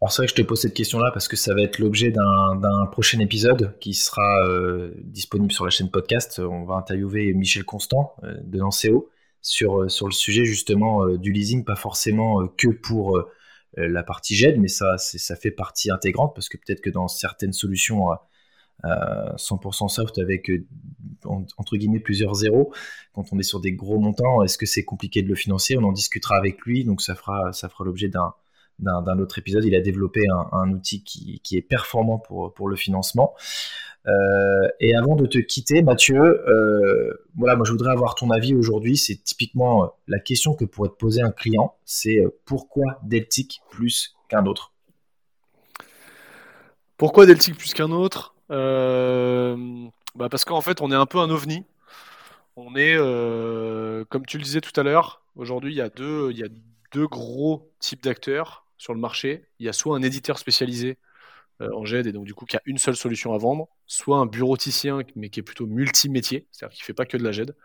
C'est 0.10 0.22
vrai 0.22 0.28
que 0.28 0.32
je 0.32 0.36
te 0.36 0.42
pose 0.42 0.60
cette 0.60 0.74
question-là 0.74 1.12
parce 1.12 1.28
que 1.28 1.36
ça 1.36 1.54
va 1.54 1.62
être 1.62 1.80
l'objet 1.80 2.12
d'un 2.12 2.86
prochain 2.92 3.20
épisode 3.20 3.78
qui 3.80 3.94
sera 3.94 4.46
euh, 4.46 4.92
disponible 5.04 5.52
sur 5.52 5.64
la 5.64 5.72
chaîne 5.72 5.90
podcast. 5.90 6.40
On 6.40 6.66
va 6.66 6.76
interviewer 6.76 7.34
Michel 7.34 7.64
Constant 7.64 8.14
euh, 8.24 8.36
de 8.44 8.60
Lanceo 8.60 9.10
sur, 9.42 9.82
euh, 9.82 9.90
sur 9.90 10.08
le 10.08 10.12
sujet 10.14 10.46
justement 10.46 11.08
du 11.08 11.32
leasing, 11.32 11.64
pas 11.64 11.76
forcément 11.76 12.48
que 12.48 12.68
pour 12.68 13.24
la 13.78 14.04
partie 14.04 14.36
GED, 14.36 14.58
mais 14.60 14.70
ça, 14.70 14.96
fait 15.42 15.52
partie 15.52 15.92
intégrante 15.92 16.34
parce 16.34 16.50
que 16.50 16.58
peut-être 16.58 16.82
que 16.82 16.90
dans 16.90 17.08
certaines 17.08 17.54
solutions 17.54 18.08
100% 18.84 19.90
soft 19.90 20.18
avec 20.18 20.50
entre 21.26 21.78
guillemets 21.78 22.00
plusieurs 22.00 22.36
zéros, 22.36 22.74
quand 23.14 23.26
on 23.34 23.40
est 23.40 23.44
sur 23.44 23.60
des 23.60 23.74
gros 23.74 24.00
montants, 24.00 24.44
est-ce 24.44 24.58
que 24.58 24.66
c'est 24.66 24.86
compliqué 24.86 25.22
de 25.24 25.28
le 25.28 25.36
financer? 25.36 25.78
On 25.78 25.84
en 25.84 25.92
discutera 25.92 26.38
avec 26.38 26.62
lui, 26.62 26.86
donc 26.86 27.02
ça 27.02 27.16
fera 27.16 27.52
l'objet 27.84 28.08
d'un 28.08 28.34
d'un 28.80 29.20
autre 29.20 29.40
épisode. 29.40 29.64
Il 29.66 29.76
a 29.76 29.82
développé 29.82 30.26
un, 30.30 30.72
outil 30.72 31.04
qui, 31.04 31.42
est 31.52 31.62
performant 31.62 32.20
pour, 32.20 32.68
le 32.68 32.76
financement. 32.76 33.34
Euh, 34.08 34.68
et 34.80 34.96
avant 34.96 35.16
de 35.16 35.26
te 35.26 35.40
quitter, 35.40 35.82
Mathieu, 35.82 36.20
euh, 36.20 37.26
voilà, 37.36 37.56
moi 37.56 37.66
je 37.66 37.72
voudrais 37.72 37.92
avoir 37.92 38.16
ton 38.16 38.30
avis 38.30 38.54
aujourd'hui. 38.54 38.98
C'est 38.98 39.24
typiquement 39.24 39.84
euh, 39.84 39.88
la 40.08 40.20
question 40.20 40.54
que 40.54 40.66
pourrait 40.66 40.90
te 40.90 40.96
poser 40.96 41.22
un 41.22 41.32
client. 41.32 41.76
C'est 41.86 42.24
pourquoi 42.46 43.00
Deltic 43.04 43.62
plus 43.70 44.16
qu'un 44.30 44.46
autre? 44.46 44.74
Pourquoi 46.98 47.26
Deltic 47.26 47.58
plus 47.58 47.74
qu'un 47.74 47.92
autre? 47.92 48.36
Bah 48.50 50.30
Parce 50.30 50.46
qu'en 50.46 50.62
fait, 50.62 50.82
on 50.82 50.92
est 50.92 50.96
un 50.96 51.08
peu 51.08 51.18
un 51.18 51.30
ovni. 51.30 51.66
On 52.56 52.76
est, 52.76 52.96
comme 54.10 54.26
tu 54.26 54.38
le 54.38 54.44
disais 54.44 54.62
tout 54.62 54.80
à 54.80 54.84
l'heure, 54.84 55.24
aujourd'hui, 55.36 55.74
il 55.74 55.78
y 55.78 55.82
a 55.82 55.90
deux, 55.90 56.30
il 56.32 56.38
y 56.38 56.44
a 56.44 56.48
deux 56.94 57.08
gros 57.08 57.70
types 57.80 58.04
d'acteurs 58.04 58.65
sur 58.78 58.94
le 58.94 59.00
marché. 59.00 59.46
Il 59.60 59.66
y 59.66 59.70
a 59.70 59.74
soit 59.74 59.96
un 59.96 60.02
éditeur 60.02 60.40
spécialisé 60.40 60.98
euh, 61.62 61.72
en 61.74 61.86
GED 61.86 62.08
et 62.08 62.12
donc 62.12 62.26
du 62.26 62.34
coup 62.34 62.46
qui 62.46 62.58
a 62.58 62.62
une 62.66 62.78
seule 62.78 62.96
solution 62.96 63.34
à 63.34 63.38
vendre, 63.38 63.70
soit 63.88 64.18
un 64.18 64.26
bureauticien 64.26 65.00
mais 65.16 65.30
qui 65.30 65.40
est 65.40 65.44
plutôt 65.44 65.68
multimétier, 65.68 66.48
c'est-à-dire 66.52 66.76
qui 66.76 66.84
fait 66.84 66.94
pas 66.94 67.06
que 67.06 67.18
de 67.18 67.24
la 67.24 67.32
GED. 67.32 67.56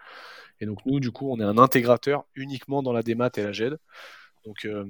Et 0.61 0.67
donc 0.67 0.85
nous, 0.87 1.01
du 1.01 1.11
coup, 1.11 1.31
on 1.31 1.41
est 1.41 1.45
un 1.45 1.59
intégrateur 1.59 2.25
uniquement 2.35 2.83
dans 2.83 2.93
la 2.93 3.03
démat 3.03 3.31
et 3.37 3.43
la 3.43 3.53
GED. 3.53 3.79
Donc, 4.45 4.65
euh, 4.65 4.85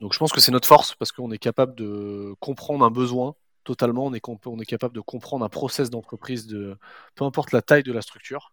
je 0.00 0.18
pense 0.18 0.32
que 0.32 0.40
c'est 0.40 0.52
notre 0.52 0.68
force 0.68 0.94
parce 0.94 1.12
qu'on 1.12 1.30
est 1.32 1.38
capable 1.38 1.74
de 1.74 2.34
comprendre 2.40 2.84
un 2.84 2.90
besoin 2.90 3.34
totalement, 3.64 4.06
on 4.06 4.14
est, 4.14 4.22
on 4.46 4.60
est 4.60 4.64
capable 4.64 4.94
de 4.94 5.00
comprendre 5.00 5.44
un 5.44 5.48
process 5.48 5.90
d'entreprise 5.90 6.46
de 6.46 6.78
peu 7.16 7.24
importe 7.24 7.52
la 7.52 7.62
taille 7.62 7.82
de 7.82 7.92
la 7.92 8.00
structure. 8.00 8.52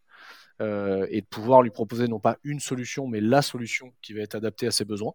Euh, 0.61 1.07
et 1.09 1.21
de 1.21 1.25
pouvoir 1.25 1.63
lui 1.63 1.71
proposer 1.71 2.07
non 2.07 2.19
pas 2.19 2.37
une 2.43 2.59
solution, 2.59 3.07
mais 3.07 3.19
la 3.19 3.41
solution 3.41 3.91
qui 4.01 4.13
va 4.13 4.21
être 4.21 4.35
adaptée 4.35 4.67
à 4.67 4.71
ses 4.71 4.85
besoins. 4.85 5.13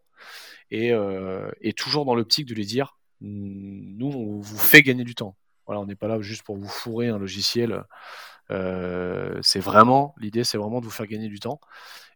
Et, 0.70 0.92
euh, 0.92 1.50
toujours 1.76 2.04
dans 2.04 2.14
l'optique 2.14 2.46
de 2.46 2.54
lui 2.54 2.66
dire, 2.66 2.98
nous, 3.20 4.08
on 4.08 4.40
vous 4.40 4.58
fait 4.58 4.82
gagner 4.82 5.04
du 5.04 5.14
temps. 5.14 5.36
Voilà, 5.66 5.80
on 5.80 5.86
n'est 5.86 5.94
pas 5.94 6.08
là 6.08 6.20
juste 6.20 6.42
pour 6.42 6.56
vous 6.56 6.68
fourrer 6.68 7.08
un 7.08 7.18
logiciel. 7.18 7.84
Euh, 8.50 9.38
c'est 9.42 9.60
vraiment 9.60 10.14
l'idée, 10.18 10.42
c'est 10.42 10.58
vraiment 10.58 10.80
de 10.80 10.86
vous 10.86 10.90
faire 10.90 11.06
gagner 11.06 11.28
du 11.28 11.38
temps 11.38 11.60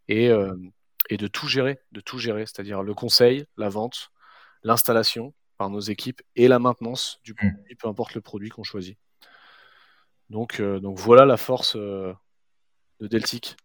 et, 0.09 0.31
et 1.11 1.17
de 1.17 1.27
tout 1.29 1.47
gérer, 1.47 1.79
de 1.93 2.01
tout 2.01 2.19
gérer, 2.19 2.45
c'est-à-dire 2.47 2.83
le 2.83 2.95
conseil, 2.95 3.45
la 3.57 3.69
vente, 3.69 4.11
l'installation 4.65 5.33
par 5.59 5.71
nos 5.71 5.81
équipes 5.81 6.23
et 6.35 6.49
la 6.49 6.59
maintenance 6.59 7.21
du 7.25 7.33
mmh. 7.33 7.37
produit, 7.37 7.75
peu 7.77 7.89
importe 7.89 8.15
le 8.15 8.21
produit 8.21 8.49
qu'on 8.49 8.65
choisit. 8.65 8.99
Donc, 10.29 10.61
donc 10.61 10.99
voilà 10.99 11.25
la 11.25 11.37
force 11.37 11.77
de 13.03 13.09
Deltic. 13.09 13.57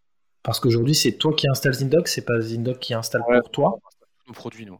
Parce 0.44 0.60
qu'aujourd'hui, 0.60 0.96
c'est 0.96 1.14
toi 1.14 1.34
qui 1.34 1.48
installes 1.48 1.74
Zindoc, 1.74 2.08
c'est 2.08 2.26
pas 2.26 2.40
Zindoc 2.42 2.80
qui 2.80 2.94
installe 2.94 3.22
pour 3.24 3.52
toi 3.52 3.80
Nos 4.28 4.34
produits, 4.34 4.66
nous. 4.66 4.80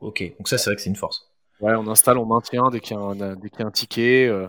Ok, 0.00 0.22
donc 0.36 0.48
ça, 0.48 0.58
c'est 0.58 0.68
vrai 0.68 0.76
que 0.76 0.82
c'est 0.82 0.90
une 0.90 0.96
force. 0.96 1.30
Ouais, 1.60 1.74
on 1.76 1.86
installe, 1.86 2.18
on 2.18 2.26
maintient 2.26 2.70
dès 2.70 2.80
qu'il 2.80 2.96
y, 2.96 3.00
a 3.00 3.66
un 3.66 3.70
ticket. 3.70 4.26
Euh, 4.26 4.48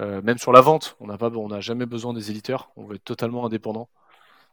euh, 0.00 0.22
même 0.22 0.38
sur 0.38 0.52
la 0.52 0.60
vente, 0.60 0.96
on 1.00 1.08
n'a 1.08 1.18
pas, 1.18 1.28
on 1.30 1.60
jamais 1.60 1.86
besoin 1.86 2.14
des 2.14 2.30
éditeurs. 2.30 2.70
On 2.76 2.84
veut 2.84 2.96
être 2.96 3.04
totalement 3.04 3.44
indépendant. 3.44 3.88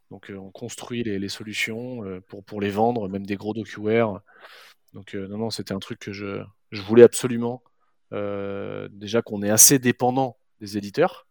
Donc, 0.09 0.31
euh, 0.31 0.37
on 0.37 0.49
construit 0.49 1.03
les, 1.03 1.29
solutions 1.29 2.01
pour, 2.27 2.43
pour 2.43 2.61
les 2.61 2.71
vendre, 2.71 3.07
même 3.09 3.27
des 3.27 3.35
gros 3.35 3.53
DocuWare. 3.53 4.21
Donc, 4.93 5.13
non, 5.13 5.37
non, 5.37 5.49
c'était 5.51 5.73
un 5.73 5.79
truc 5.79 5.99
que 5.99 6.11
je, 6.11 6.41
je 6.71 6.81
voulais 6.81 7.03
absolument. 7.03 7.61
déjà 8.11 9.21
qu'on 9.21 9.43
est 9.43 9.51
assez 9.51 9.77
dépendant 9.77 10.37
des 10.61 10.77
éditeurs, 10.77 11.27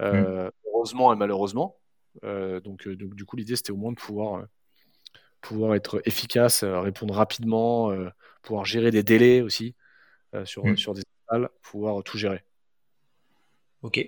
mmh. 0.00 0.50
heureusement 0.66 1.12
et 1.12 1.16
malheureusement. 1.16 1.78
Euh, 2.24 2.60
donc, 2.60 2.88
donc, 2.88 3.14
du 3.14 3.24
coup, 3.24 3.36
l'idée, 3.36 3.56
c'était 3.56 3.70
au 3.70 3.76
moins 3.76 3.92
de 3.92 3.96
pouvoir, 3.96 4.40
euh, 4.40 4.44
pouvoir 5.40 5.74
être 5.74 6.00
efficace, 6.04 6.62
euh, 6.62 6.80
répondre 6.80 7.14
rapidement, 7.14 7.92
pouvoir 8.42 8.64
gérer 8.64 8.90
des 8.90 9.02
délais 9.02 9.40
aussi 9.40 9.74
sur, 10.44 10.66
mm. 10.66 10.76
sur 10.76 10.94
des 10.94 11.02
salles, 11.28 11.48
pouvoir 11.62 12.02
tout 12.02 12.18
gérer. 12.18 12.42
Ok. 13.82 14.04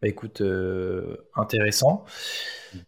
Bah, 0.00 0.08
écoute, 0.08 0.42
intéressant. 1.36 2.04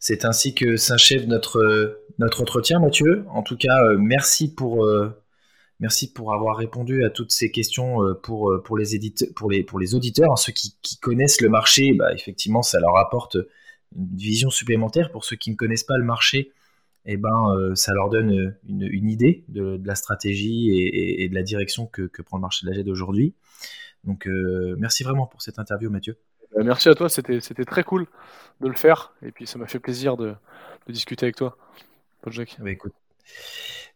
C'est 0.01 0.25
ainsi 0.25 0.55
que 0.55 0.77
s'achève 0.77 1.27
notre, 1.29 2.01
notre 2.19 2.43
entretien, 2.43 2.81
Mathieu. 2.81 3.25
En 3.29 3.43
tout 3.43 3.57
cas, 3.57 3.95
merci 3.97 4.53
pour, 4.53 4.89
merci 5.79 6.13
pour 6.13 6.35
avoir 6.35 6.57
répondu 6.57 7.05
à 7.05 7.11
toutes 7.11 7.31
ces 7.31 7.53
questions 7.53 7.99
pour, 8.23 8.61
pour, 8.65 8.77
les, 8.77 8.87
pour, 9.37 9.49
les, 9.49 9.63
pour 9.63 9.79
les 9.79 9.95
auditeurs. 9.95 10.33
Hein, 10.33 10.37
ceux 10.37 10.53
qui, 10.53 10.77
qui, 10.83 10.99
connaissent 10.99 11.41
le 11.41 11.49
marché, 11.49 11.93
bah, 11.93 12.13
effectivement, 12.13 12.63
ça 12.63 12.81
leur 12.81 12.97
apporte 12.97 13.37
une 13.97 14.17
vision 14.17 14.51
supplémentaire. 14.51 15.11
Pour 15.11 15.25
ceux 15.25 15.37
qui 15.37 15.51
ne 15.51 15.57
connaissent 15.57 15.85
pas 15.85 15.99
le 15.99 16.05
marché, 16.05 16.53
eh 17.07 17.17
ben, 17.17 17.51
euh, 17.51 17.75
ça 17.75 17.93
leur 17.93 18.09
donne 18.09 18.57
une, 18.67 19.11
idée 19.11 19.45
de, 19.49 19.81
la 19.85 19.95
stratégie 19.95 20.71
et, 20.71 21.29
de 21.29 21.35
la 21.35 21.43
direction 21.43 21.87
que, 21.87 22.09
prend 22.23 22.39
le 22.39 22.43
marché 22.43 22.67
de 22.67 22.71
la 22.71 22.77
GED 22.77 22.89
aujourd'hui. 22.89 23.35
Donc, 24.05 24.27
euh, 24.27 24.75
merci 24.79 25.03
vraiment 25.03 25.27
pour 25.27 25.43
cette 25.43 25.59
interview, 25.59 25.91
Mathieu. 25.91 26.17
Euh, 26.57 26.63
merci 26.63 26.89
à 26.89 26.95
toi, 26.95 27.09
c'était 27.09 27.41
très 27.41 27.85
cool 27.85 28.07
de 28.61 28.69
le 28.69 28.75
faire. 28.75 29.13
Et 29.23 29.33
puis, 29.33 29.47
ça 29.47 29.59
m'a 29.59 29.67
fait 29.67 29.81
plaisir 29.81 30.17
de, 30.17 30.35
discuter 30.89 31.27
avec 31.27 31.37
toi, 31.37 31.57
Paul 32.23 32.33
Jacques. 32.33 32.57
Bah, 32.59 32.71
écoute. 32.71 32.95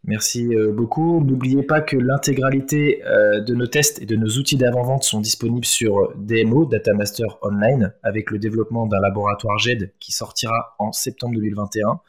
Merci 0.05 0.55
euh, 0.55 0.73
beaucoup. 0.73 1.23
N'oubliez 1.23 1.63
pas 1.63 1.81
que 1.81 1.97
l'intégralité 1.97 3.05
euh, 3.05 3.41
de 3.41 3.55
nos 3.55 3.67
tests 3.67 4.01
et 4.01 4.07
de 4.07 4.17
nos 4.17 4.29
outils 4.39 4.57
d'avant-vente 4.57 5.03
sont 5.03 5.21
disponibles 5.21 5.67
sur 5.67 6.15
DMO, 6.17 6.67
Data 6.67 6.95
Master 6.95 7.39
Online, 7.43 7.93
avec 8.03 8.31
le 8.31 8.39
développement 8.39 8.87
d'un 8.87 9.01
laboratoire 9.01 9.59
GED 9.59 9.93
qui 9.99 10.13
sortira 10.13 10.77
en 10.79 10.93
septembre 10.93 11.35
2021, 11.35 12.01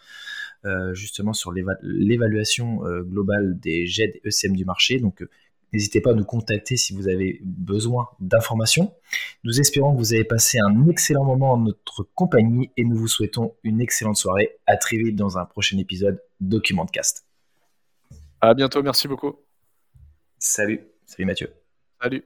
euh, 0.65 0.93
justement 0.93 1.33
sur 1.33 1.51
l'évaluation 1.51 2.79
globale 3.01 3.59
des 3.59 3.85
GED 3.87 4.21
et 4.23 4.27
ECM 4.27 4.55
du 4.55 4.65
marché. 4.65 4.99
Donc, 4.99 5.25
n'hésitez 5.73 5.99
pas 5.99 6.11
à 6.11 6.13
nous 6.13 6.25
contacter 6.25 6.77
si 6.77 6.93
vous 6.95 7.07
avez 7.07 7.41
besoin 7.43 8.07
d'informations. 8.19 8.93
Nous 9.43 9.59
espérons 9.59 9.93
que 9.93 9.97
vous 9.97 10.13
avez 10.13 10.23
passé 10.25 10.59
un 10.59 10.87
excellent 10.87 11.25
moment 11.25 11.53
en 11.53 11.57
notre 11.57 12.07
compagnie 12.15 12.69
et 12.77 12.85
nous 12.85 12.95
vous 12.95 13.07
souhaitons 13.07 13.55
une 13.63 13.81
excellente 13.81 14.17
soirée. 14.17 14.57
À 14.67 14.77
très 14.77 14.97
vite 14.97 15.15
dans 15.15 15.37
un 15.37 15.45
prochain 15.45 15.77
épisode 15.79 16.21
Documentcast. 16.39 17.28
À 18.41 18.53
bientôt, 18.53 18.81
merci 18.81 19.07
beaucoup. 19.07 19.35
Salut, 20.37 20.81
salut 21.05 21.25
Mathieu. 21.25 21.53
Salut. 22.01 22.23